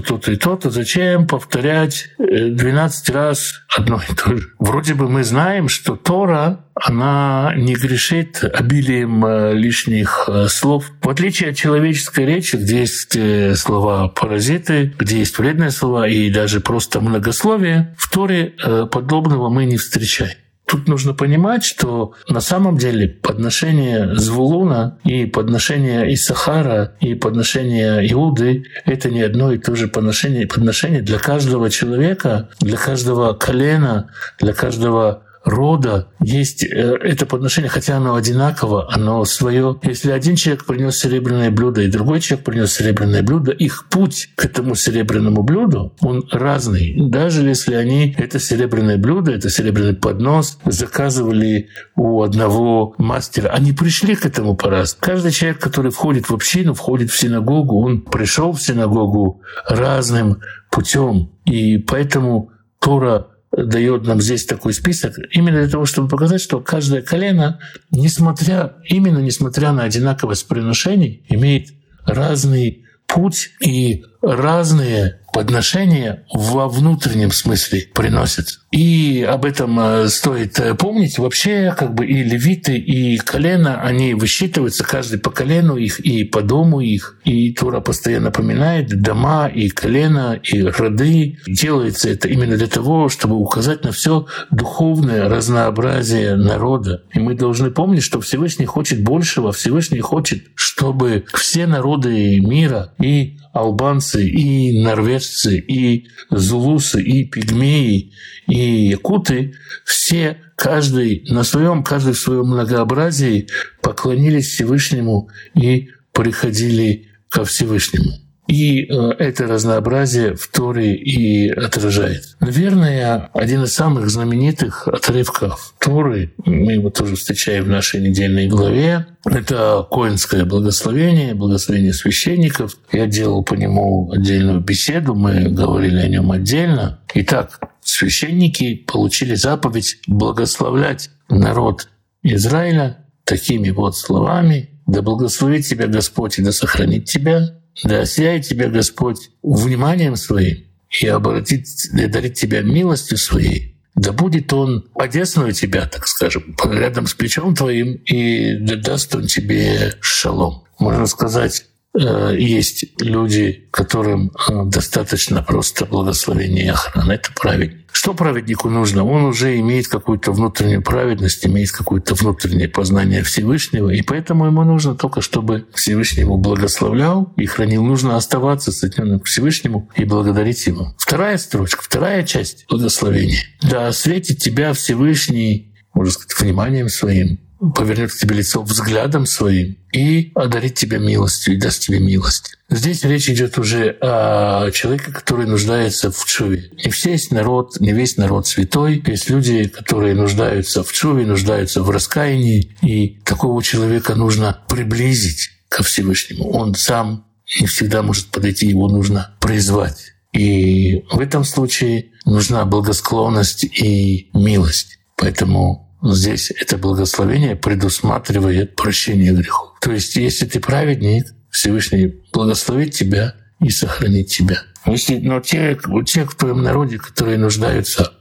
то-то 0.00 0.32
и 0.32 0.36
то-то. 0.36 0.70
Зачем 0.70 1.28
повторять 1.28 2.08
12 2.18 3.10
раз 3.10 3.62
одно 3.68 4.00
и 4.08 4.12
то 4.12 4.36
же? 4.36 4.48
Вроде 4.58 4.94
бы 4.94 5.08
мы 5.08 5.22
знаем, 5.22 5.68
что 5.68 5.94
Тора, 5.94 6.64
она 6.74 7.52
не 7.56 7.74
грешит 7.74 8.42
обилием 8.42 9.24
э, 9.24 9.54
лишних 9.54 10.28
э, 10.28 10.48
слов. 10.48 10.90
В 11.00 11.08
отличие 11.08 11.50
от 11.50 11.56
человеческой 11.56 12.26
речи, 12.26 12.56
где 12.56 12.80
есть 12.80 13.14
э, 13.14 13.54
слова 13.54 14.08
паразиты, 14.08 14.92
где 14.98 15.18
есть 15.18 15.38
вредные 15.38 15.70
слова 15.70 16.08
и 16.08 16.30
даже 16.30 16.60
просто 16.60 17.00
многословие, 17.00 17.94
в 17.96 18.10
Торе 18.10 18.54
подобного 18.90 19.48
мы 19.48 19.64
не 19.64 19.76
встречаем. 19.76 20.43
Тут 20.66 20.88
нужно 20.88 21.12
понимать, 21.12 21.62
что 21.62 22.14
на 22.28 22.40
самом 22.40 22.78
деле 22.78 23.08
подношение 23.08 24.16
Звулуна 24.16 24.98
и 25.04 25.26
подношение 25.26 26.12
Исахара 26.14 26.96
и 27.00 27.14
подношение 27.14 28.10
Иуды— 28.12 28.64
это 28.86 29.10
не 29.10 29.20
одно 29.20 29.52
и 29.52 29.58
то 29.58 29.76
же 29.76 29.88
подношение. 29.88 30.46
Подношение 30.46 31.02
для 31.02 31.18
каждого 31.18 31.68
человека, 31.68 32.48
для 32.60 32.78
каждого 32.78 33.34
колена, 33.34 34.10
для 34.38 34.54
каждого 34.54 35.23
рода 35.44 36.08
есть 36.20 36.64
э, 36.64 36.68
это 36.68 37.26
подношение, 37.26 37.68
хотя 37.68 37.96
оно 37.96 38.14
одинаково, 38.14 38.92
оно 38.92 39.24
свое. 39.24 39.78
Если 39.82 40.10
один 40.10 40.36
человек 40.36 40.64
принес 40.64 40.98
серебряное 40.98 41.50
блюдо 41.50 41.82
и 41.82 41.90
другой 41.90 42.20
человек 42.20 42.44
принес 42.44 42.72
серебряное 42.72 43.22
блюдо, 43.22 43.52
их 43.52 43.86
путь 43.90 44.30
к 44.34 44.44
этому 44.46 44.74
серебряному 44.74 45.42
блюду, 45.42 45.94
он 46.00 46.26
разный. 46.32 46.94
Даже 47.10 47.42
если 47.46 47.74
они 47.74 48.14
это 48.18 48.38
серебряное 48.38 48.96
блюдо, 48.96 49.32
это 49.32 49.50
серебряный 49.50 49.94
поднос 49.94 50.58
заказывали 50.64 51.68
у 51.96 52.22
одного 52.22 52.94
мастера, 52.98 53.48
они 53.50 53.72
пришли 53.72 54.14
к 54.14 54.26
этому 54.26 54.56
по-разному. 54.56 55.00
Каждый 55.00 55.32
человек, 55.32 55.60
который 55.60 55.90
входит 55.90 56.28
в 56.28 56.34
общину, 56.34 56.74
входит 56.74 57.10
в 57.10 57.18
синагогу, 57.18 57.84
он 57.84 58.00
пришел 58.02 58.52
в 58.52 58.62
синагогу 58.62 59.42
разным 59.68 60.40
путем. 60.70 61.30
И 61.44 61.78
поэтому 61.78 62.50
Тора 62.80 63.28
дает 63.56 64.04
нам 64.06 64.20
здесь 64.20 64.44
такой 64.46 64.72
список, 64.72 65.16
именно 65.32 65.60
для 65.60 65.70
того, 65.70 65.86
чтобы 65.86 66.08
показать, 66.08 66.40
что 66.40 66.60
каждое 66.60 67.02
колено, 67.02 67.60
несмотря, 67.90 68.76
именно 68.84 69.18
несмотря 69.18 69.72
на 69.72 69.84
одинаковость 69.84 70.46
приношений, 70.48 71.24
имеет 71.28 71.68
разный 72.04 72.84
путь 73.06 73.50
и 73.60 74.04
разные 74.24 75.20
подношения 75.34 76.24
во 76.32 76.68
внутреннем 76.68 77.32
смысле 77.32 77.88
приносят. 77.92 78.60
И 78.70 79.26
об 79.28 79.44
этом 79.44 79.78
э, 79.80 80.08
стоит 80.08 80.58
э, 80.60 80.74
помнить. 80.74 81.18
Вообще, 81.18 81.74
как 81.76 81.92
бы 81.92 82.06
и 82.06 82.22
левиты, 82.22 82.78
и 82.78 83.18
колено, 83.18 83.82
они 83.82 84.14
высчитываются, 84.14 84.84
каждый 84.84 85.18
по 85.18 85.30
колену 85.30 85.76
их, 85.76 85.98
и 85.98 86.22
по 86.22 86.40
дому 86.40 86.80
их. 86.80 87.18
И 87.24 87.52
Тура 87.52 87.80
постоянно 87.80 88.26
напоминает 88.26 89.02
дома, 89.02 89.48
и 89.48 89.68
колено, 89.70 90.38
и 90.40 90.62
роды. 90.62 91.38
Делается 91.48 92.08
это 92.10 92.28
именно 92.28 92.56
для 92.56 92.68
того, 92.68 93.08
чтобы 93.08 93.34
указать 93.34 93.82
на 93.82 93.90
все 93.90 94.26
духовное 94.52 95.28
разнообразие 95.28 96.36
народа. 96.36 97.02
И 97.12 97.18
мы 97.18 97.34
должны 97.34 97.72
помнить, 97.72 98.04
что 98.04 98.20
Всевышний 98.20 98.66
хочет 98.66 99.02
большего, 99.02 99.50
Всевышний 99.50 100.00
хочет, 100.00 100.44
чтобы 100.54 101.24
все 101.34 101.66
народы 101.66 102.40
мира 102.40 102.92
и 103.00 103.38
албанцы, 103.54 104.28
и 104.28 104.82
норвежцы, 104.82 105.58
и 105.58 106.08
зулусы, 106.28 107.00
и 107.00 107.24
пигмеи, 107.24 108.12
и 108.48 108.88
якуты, 108.88 109.54
все, 109.84 110.38
каждый 110.56 111.24
на 111.28 111.44
своем, 111.44 111.84
каждый 111.84 112.14
в 112.14 112.18
своем 112.18 112.48
многообразии 112.48 113.48
поклонились 113.80 114.48
Всевышнему 114.48 115.30
и 115.54 115.90
приходили 116.12 117.08
ко 117.30 117.44
Всевышнему. 117.44 118.23
И 118.46 118.82
э, 118.82 119.10
это 119.18 119.46
разнообразие 119.46 120.34
в 120.34 120.48
Торе 120.48 120.94
и 120.94 121.48
отражает. 121.50 122.36
Наверное, 122.40 123.30
один 123.32 123.62
из 123.64 123.72
самых 123.72 124.10
знаменитых 124.10 124.86
отрывков 124.86 125.74
Торы, 125.78 126.34
мы 126.44 126.72
его 126.72 126.90
тоже 126.90 127.16
встречаем 127.16 127.64
в 127.64 127.68
нашей 127.68 128.00
недельной 128.00 128.46
главе, 128.46 129.06
это 129.24 129.86
Коинское 129.90 130.44
благословение, 130.44 131.34
благословение 131.34 131.94
священников. 131.94 132.76
Я 132.92 133.06
делал 133.06 133.42
по 133.42 133.54
нему 133.54 134.10
отдельную 134.12 134.60
беседу, 134.60 135.14
мы 135.14 135.48
говорили 135.48 135.98
о 136.00 136.08
нем 136.08 136.30
отдельно. 136.30 137.00
Итак, 137.14 137.60
священники 137.82 138.74
получили 138.74 139.34
заповедь 139.34 139.98
благословлять 140.06 141.10
народ 141.30 141.88
Израиля 142.22 142.98
такими 143.24 143.70
вот 143.70 143.96
словами 143.96 144.70
«Да 144.86 145.00
благословит 145.00 145.64
тебя 145.64 145.86
Господь 145.86 146.38
и 146.38 146.42
да 146.42 146.52
сохранит 146.52 147.06
тебя, 147.06 147.58
да 147.82 148.00
осияет 148.00 148.46
тебя 148.46 148.68
Господь 148.68 149.30
вниманием 149.42 150.16
своим 150.16 150.64
и 151.00 151.06
обратит, 151.06 151.66
и 151.92 152.06
дарит 152.06 152.34
тебя 152.34 152.62
милостью 152.62 153.18
своей, 153.18 153.76
да 153.94 154.12
будет 154.12 154.52
он 154.52 154.88
одесную 154.94 155.52
тебя, 155.52 155.86
так 155.86 156.06
скажем, 156.06 156.56
рядом 156.64 157.06
с 157.06 157.14
плечом 157.14 157.54
твоим, 157.54 157.94
и 158.06 158.58
да 158.58 158.76
даст 158.76 159.14
он 159.14 159.26
тебе 159.26 159.94
шалом. 160.00 160.64
Можно 160.78 161.06
сказать, 161.06 161.64
Э, 161.96 162.34
есть 162.36 163.00
люди, 163.00 163.68
которым 163.70 164.32
э, 164.48 164.64
достаточно 164.64 165.42
просто 165.42 165.86
благословения 165.86 166.64
и 166.64 166.68
охраны. 166.68 167.12
Это 167.12 167.32
праведник. 167.32 167.93
Что 168.04 168.12
праведнику 168.12 168.68
нужно? 168.68 169.02
Он 169.02 169.24
уже 169.24 169.58
имеет 169.60 169.88
какую-то 169.88 170.30
внутреннюю 170.30 170.82
праведность, 170.82 171.46
имеет 171.46 171.72
какое-то 171.72 172.14
внутреннее 172.14 172.68
познание 172.68 173.22
Всевышнего, 173.22 173.88
и 173.88 174.02
поэтому 174.02 174.44
ему 174.44 174.62
нужно 174.62 174.94
только, 174.94 175.22
чтобы 175.22 175.64
Всевышний 175.72 176.20
ему 176.20 176.36
благословлял 176.36 177.32
и 177.38 177.46
хранил. 177.46 177.82
Нужно 177.82 178.16
оставаться 178.16 178.72
соединенным 178.72 179.20
к 179.20 179.24
Всевышнему 179.24 179.88
и 179.96 180.04
благодарить 180.04 180.66
Ему. 180.66 180.94
Вторая 180.98 181.38
строчка, 181.38 181.82
вторая 181.82 182.24
часть 182.24 182.66
благословения. 182.68 183.40
«Да 183.62 183.88
осветит 183.88 184.36
тебя 184.36 184.74
Всевышний, 184.74 185.74
можно 185.94 186.12
сказать, 186.12 186.38
вниманием 186.38 186.90
своим, 186.90 187.40
повернет 187.72 188.12
к 188.12 188.16
тебе 188.16 188.36
лицо 188.36 188.62
взглядом 188.62 189.26
своим 189.26 189.76
и 189.92 190.32
одарит 190.34 190.74
тебя 190.74 190.98
милостью, 190.98 191.54
и 191.54 191.56
даст 191.56 191.82
тебе 191.82 192.00
милость. 192.00 192.56
Здесь 192.68 193.04
речь 193.04 193.28
идет 193.28 193.58
уже 193.58 193.96
о 194.00 194.70
человеке, 194.72 195.12
который 195.12 195.46
нуждается 195.46 196.10
в 196.10 196.24
чуве. 196.24 196.70
Не 196.84 196.90
все 196.90 197.12
есть 197.12 197.30
народ, 197.30 197.78
не 197.80 197.92
весь 197.92 198.16
народ 198.16 198.46
святой. 198.46 199.02
Есть 199.06 199.30
люди, 199.30 199.68
которые 199.68 200.14
нуждаются 200.14 200.82
в 200.82 200.92
чуве, 200.92 201.26
нуждаются 201.26 201.82
в 201.82 201.90
раскаянии. 201.90 202.76
И 202.82 203.20
такого 203.24 203.62
человека 203.62 204.14
нужно 204.14 204.60
приблизить 204.68 205.50
ко 205.68 205.82
Всевышнему. 205.82 206.50
Он 206.50 206.74
сам 206.74 207.26
не 207.60 207.66
всегда 207.66 208.02
может 208.02 208.28
подойти, 208.28 208.66
его 208.66 208.88
нужно 208.88 209.34
призвать. 209.40 210.14
И 210.32 211.04
в 211.12 211.20
этом 211.20 211.44
случае 211.44 212.06
нужна 212.24 212.64
благосклонность 212.64 213.64
и 213.64 214.30
милость. 214.34 214.98
Поэтому 215.16 215.93
здесь 216.12 216.50
это 216.50 216.76
благословение 216.76 217.56
предусматривает 217.56 218.76
прощение 218.76 219.32
грехов. 219.32 219.78
То 219.80 219.92
есть, 219.92 220.16
если 220.16 220.46
ты 220.46 220.60
праведник, 220.60 221.26
Всевышний 221.50 222.22
благословит 222.32 222.94
тебя 222.94 223.34
и 223.60 223.70
сохранит 223.70 224.28
тебя. 224.28 224.62
Если, 224.86 225.16
но 225.16 225.40
те, 225.40 225.78
те 226.06 226.24
в 226.24 226.34
твоем 226.34 226.62
народе, 226.62 226.98
которые 226.98 227.38
нуждаются 227.38 228.12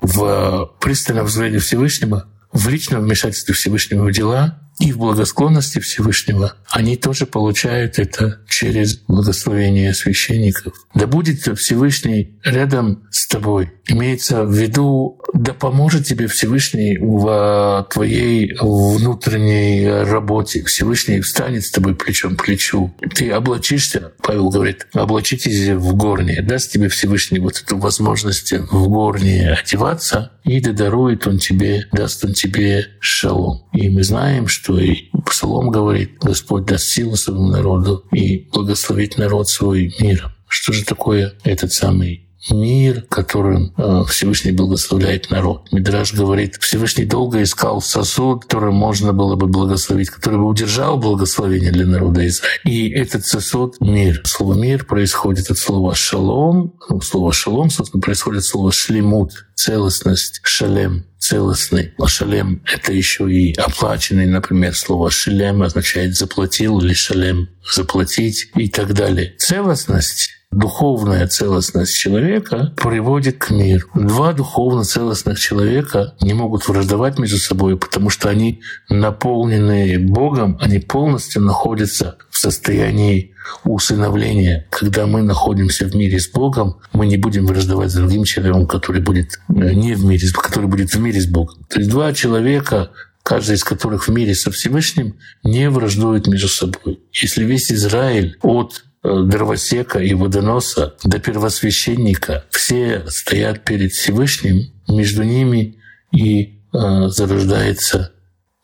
в 0.00 0.72
пристальном 0.80 1.26
взгляде 1.26 1.58
Всевышнего, 1.58 2.28
в 2.52 2.68
личном 2.68 3.02
вмешательстве 3.02 3.54
Всевышнего 3.54 4.04
в 4.04 4.12
дела, 4.12 4.58
и 4.78 4.92
в 4.92 4.98
благосклонности 4.98 5.78
Всевышнего, 5.78 6.54
они 6.70 6.96
тоже 6.96 7.26
получают 7.26 7.98
это 7.98 8.40
через 8.48 8.96
благословение 8.96 9.94
священников. 9.94 10.72
Да 10.94 11.06
будет 11.06 11.58
Всевышний 11.58 12.38
рядом 12.42 13.06
с 13.10 13.26
тобой. 13.26 13.72
Имеется 13.92 14.44
в 14.44 14.52
виду, 14.54 15.20
да 15.34 15.52
поможет 15.52 16.06
тебе 16.06 16.26
Всевышний 16.26 16.96
в 16.96 17.86
твоей 17.90 18.56
внутренней 18.58 19.86
работе. 20.04 20.64
Всевышний 20.64 21.20
встанет 21.20 21.66
с 21.66 21.70
тобой 21.70 21.94
плечом 21.94 22.36
к 22.36 22.44
плечу. 22.46 22.94
Ты 23.14 23.30
облачишься, 23.30 24.12
Павел 24.22 24.48
говорит, 24.48 24.86
облачитесь 24.94 25.68
в 25.68 25.94
горне. 25.94 26.40
Даст 26.40 26.72
тебе 26.72 26.88
Всевышний 26.88 27.38
вот 27.38 27.62
эту 27.62 27.76
возможность 27.76 28.52
в 28.52 28.88
горне 28.88 29.50
одеваться, 29.50 30.32
и 30.42 30.58
да 30.60 30.72
дарует 30.72 31.26
он 31.26 31.38
тебе, 31.38 31.86
даст 31.92 32.24
он 32.24 32.32
тебе 32.32 32.86
шалом. 32.98 33.66
И 33.74 33.90
мы 33.90 34.04
знаем, 34.04 34.48
что 34.48 34.78
и 34.78 35.10
Псалом 35.26 35.70
говорит, 35.70 36.16
Господь 36.22 36.64
даст 36.64 36.86
силу 36.86 37.16
своему 37.16 37.48
народу 37.48 38.04
и 38.10 38.48
благословит 38.52 39.18
народ 39.18 39.50
свой 39.50 39.94
миром. 40.00 40.32
Что 40.48 40.72
же 40.72 40.84
такое 40.84 41.34
этот 41.44 41.74
самый 41.74 42.31
мир, 42.50 43.02
которым 43.08 43.72
э, 43.76 44.02
Всевышний 44.08 44.52
благословляет 44.52 45.30
народ. 45.30 45.70
Мидраж 45.72 46.12
говорит, 46.12 46.56
Всевышний 46.60 47.04
долго 47.04 47.42
искал 47.42 47.80
сосуд, 47.80 48.44
который 48.44 48.72
можно 48.72 49.12
было 49.12 49.36
бы 49.36 49.46
благословить, 49.46 50.10
который 50.10 50.38
бы 50.38 50.46
удержал 50.46 50.98
благословение 50.98 51.70
для 51.70 51.86
народа 51.86 52.26
Израиля. 52.26 52.58
И 52.64 52.90
этот 52.90 53.26
сосуд— 53.26 53.76
мир. 53.80 54.22
Слово 54.24 54.54
«мир» 54.54 54.84
происходит 54.84 55.50
от 55.50 55.58
слова 55.58 55.94
«шалом». 55.94 56.74
Ну, 56.88 57.00
слово 57.00 57.32
«шалом», 57.32 57.70
собственно, 57.70 58.00
происходит 58.00 58.40
от 58.40 58.46
слова 58.46 58.72
«шлемут», 58.72 59.46
целостность, 59.54 60.40
«шалем», 60.42 61.04
целостный. 61.18 61.94
А 61.98 62.08
шалем— 62.08 62.62
это 62.72 62.92
еще 62.92 63.30
и 63.32 63.54
оплаченный, 63.54 64.26
например, 64.26 64.74
слово 64.74 65.10
«шалем» 65.10 65.62
означает 65.62 66.16
«заплатил» 66.16 66.80
или 66.80 66.92
«шалем»— 66.92 67.48
«заплатить» 67.74 68.50
и 68.56 68.68
так 68.68 68.94
далее. 68.94 69.34
Целостность 69.38 70.30
духовная 70.52 71.26
целостность 71.26 71.96
человека 71.96 72.72
приводит 72.76 73.38
к 73.38 73.50
миру. 73.50 73.88
Два 73.94 74.32
духовно 74.32 74.84
целостных 74.84 75.38
человека 75.40 76.14
не 76.20 76.34
могут 76.34 76.68
враждовать 76.68 77.18
между 77.18 77.38
собой, 77.38 77.76
потому 77.76 78.10
что 78.10 78.28
они 78.28 78.60
наполнены 78.88 79.98
Богом, 79.98 80.58
они 80.60 80.78
полностью 80.78 81.42
находятся 81.42 82.18
в 82.30 82.38
состоянии 82.38 83.34
усыновления. 83.64 84.66
Когда 84.70 85.06
мы 85.06 85.22
находимся 85.22 85.86
в 85.86 85.94
мире 85.94 86.20
с 86.20 86.28
Богом, 86.30 86.78
мы 86.92 87.06
не 87.06 87.16
будем 87.16 87.46
враждовать 87.46 87.90
с 87.90 87.94
другим 87.94 88.24
человеком, 88.24 88.66
который 88.66 89.00
будет 89.00 89.40
э, 89.48 89.72
не 89.72 89.94
в 89.94 90.04
мире, 90.04 90.28
который 90.32 90.68
будет 90.68 90.94
в 90.94 91.00
мире 91.00 91.20
с 91.20 91.26
Богом. 91.26 91.56
То 91.68 91.78
есть 91.78 91.90
два 91.90 92.12
человека 92.12 92.90
каждый 93.22 93.54
из 93.54 93.64
которых 93.64 94.08
в 94.08 94.10
мире 94.10 94.34
со 94.34 94.50
Всевышним, 94.50 95.16
не 95.44 95.70
враждует 95.70 96.26
между 96.26 96.48
собой. 96.48 97.00
Если 97.12 97.44
весь 97.44 97.70
Израиль 97.70 98.36
от 98.42 98.84
дровосека 99.02 99.98
и 99.98 100.14
водоноса 100.14 100.94
до 101.04 101.18
первосвященника 101.18 102.44
все 102.50 103.04
стоят 103.08 103.64
перед 103.64 103.92
Всевышним, 103.92 104.72
между 104.88 105.24
ними 105.24 105.78
и 106.12 106.62
э, 106.72 107.08
зарождается 107.08 108.12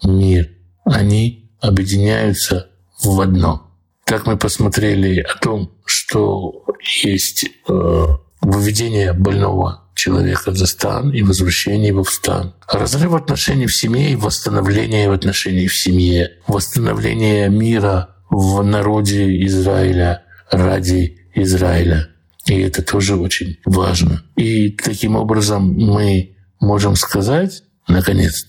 мир. 0.05 0.51
Они 0.85 1.51
объединяются 1.61 2.69
в 3.03 3.21
одно. 3.21 3.71
Так 4.05 4.27
мы 4.27 4.37
посмотрели 4.37 5.21
о 5.21 5.37
том, 5.39 5.73
что 5.85 6.65
есть 7.03 7.45
э, 7.69 8.07
выведение 8.41 9.13
больного 9.13 9.91
человека 9.95 10.55
за 10.55 10.67
стан 10.67 11.11
и 11.11 11.23
возвращение 11.23 11.89
его 11.89 12.05
в 12.05 12.11
стан. 12.11 12.55
Разрыв 12.69 13.15
отношений 13.15 13.67
в 13.67 13.75
семье 13.75 14.13
и 14.13 14.17
восстановление 14.17 15.11
в 15.11 15.13
отношении 15.13 15.67
в 15.67 15.77
семье. 15.77 16.39
Восстановление 16.47 17.49
мира 17.49 18.15
в 18.31 18.63
народе 18.63 19.45
Израиля– 19.45 20.23
ради 20.51 21.19
Израиля. 21.35 22.09
И 22.47 22.59
это 22.61 22.83
тоже 22.83 23.17
очень 23.17 23.59
важно. 23.65 24.23
И 24.37 24.71
таким 24.71 25.17
образом 25.17 25.75
мы 25.75 26.37
можем 26.61 26.97
сказать, 26.97 27.63
наконец, 27.87 28.47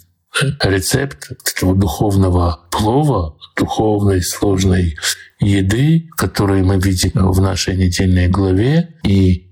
рецепт 0.63 1.31
этого 1.45 1.75
духовного 1.75 2.67
плова, 2.71 3.37
духовной 3.57 4.21
сложной 4.23 4.95
еды, 5.39 6.09
которую 6.17 6.65
мы 6.65 6.79
видим 6.79 7.31
в 7.31 7.41
нашей 7.41 7.75
недельной 7.75 8.27
главе. 8.27 8.95
И 9.03 9.51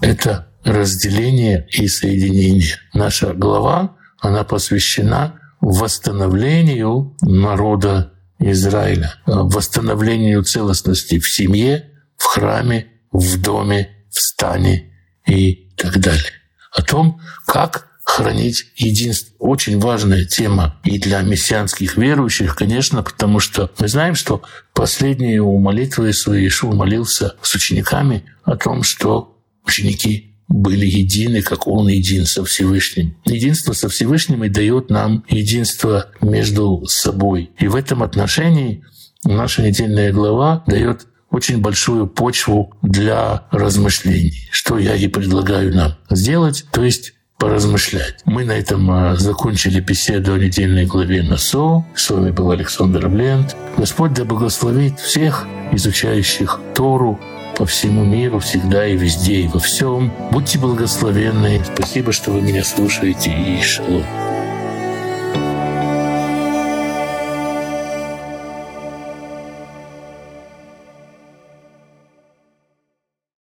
это 0.00 0.48
разделение 0.64 1.66
и 1.72 1.88
соединение. 1.88 2.76
Наша 2.94 3.32
глава, 3.34 3.96
она 4.20 4.44
посвящена 4.44 5.40
восстановлению 5.60 7.16
народа 7.20 8.12
Израиля, 8.38 9.14
восстановлению 9.26 10.44
целостности 10.44 11.18
в 11.18 11.28
семье, 11.28 11.90
в 12.16 12.24
храме, 12.24 12.86
в 13.12 13.40
доме, 13.40 13.90
в 14.10 14.20
стане 14.20 14.92
и 15.26 15.70
так 15.76 15.98
далее. 15.98 16.32
О 16.72 16.82
том, 16.82 17.20
как 17.46 17.88
хранить 18.08 18.72
единство. 18.76 19.34
Очень 19.38 19.78
важная 19.78 20.24
тема 20.24 20.80
и 20.82 20.98
для 20.98 21.20
мессианских 21.20 21.98
верующих, 21.98 22.56
конечно, 22.56 23.02
потому 23.02 23.38
что 23.38 23.70
мы 23.78 23.86
знаем, 23.86 24.14
что 24.14 24.42
последние 24.72 25.42
молитвы 25.42 26.12
свои 26.14 26.48
Ишуа 26.48 26.74
молился 26.74 27.36
с 27.42 27.54
учениками 27.54 28.24
о 28.44 28.56
том, 28.56 28.82
что 28.82 29.38
ученики 29.64 30.27
были 30.48 30.86
едины, 30.86 31.42
как 31.42 31.66
Он 31.66 31.88
един 31.88 32.26
со 32.26 32.44
Всевышним. 32.44 33.16
Единство 33.24 33.72
со 33.72 33.88
Всевышним 33.88 34.44
и 34.44 34.48
дает 34.48 34.90
нам 34.90 35.24
единство 35.28 36.06
между 36.20 36.84
собой. 36.86 37.50
И 37.58 37.68
в 37.68 37.76
этом 37.76 38.02
отношении 38.02 38.82
наша 39.24 39.62
недельная 39.62 40.12
глава 40.12 40.64
дает 40.66 41.06
очень 41.30 41.60
большую 41.60 42.06
почву 42.06 42.72
для 42.82 43.46
размышлений, 43.50 44.48
что 44.50 44.78
я 44.78 44.96
и 44.96 45.08
предлагаю 45.08 45.74
нам 45.74 45.94
сделать, 46.10 46.64
то 46.72 46.82
есть 46.82 47.12
поразмышлять. 47.38 48.16
Мы 48.24 48.44
на 48.44 48.52
этом 48.52 48.90
а, 48.90 49.14
закончили 49.14 49.80
беседу 49.80 50.34
о 50.34 50.38
недельной 50.38 50.86
главе 50.86 51.22
НАСО. 51.22 51.84
С 51.94 52.10
вами 52.10 52.30
был 52.32 52.50
Александр 52.50 53.08
Блент. 53.08 53.54
Господь 53.76 54.12
да 54.14 54.24
благословит 54.24 54.98
всех 54.98 55.46
изучающих 55.72 56.60
Тору 56.74 57.20
по 57.58 57.66
всему 57.66 58.04
миру, 58.04 58.38
всегда 58.38 58.86
и 58.86 58.96
везде, 58.96 59.40
и 59.40 59.48
во 59.48 59.58
всем. 59.58 60.12
Будьте 60.30 60.58
благословенны. 60.58 61.60
Спасибо, 61.74 62.12
что 62.12 62.30
вы 62.30 62.40
меня 62.40 62.62
слушаете, 62.62 63.30
и 63.30 63.60
шалом. 63.60 64.27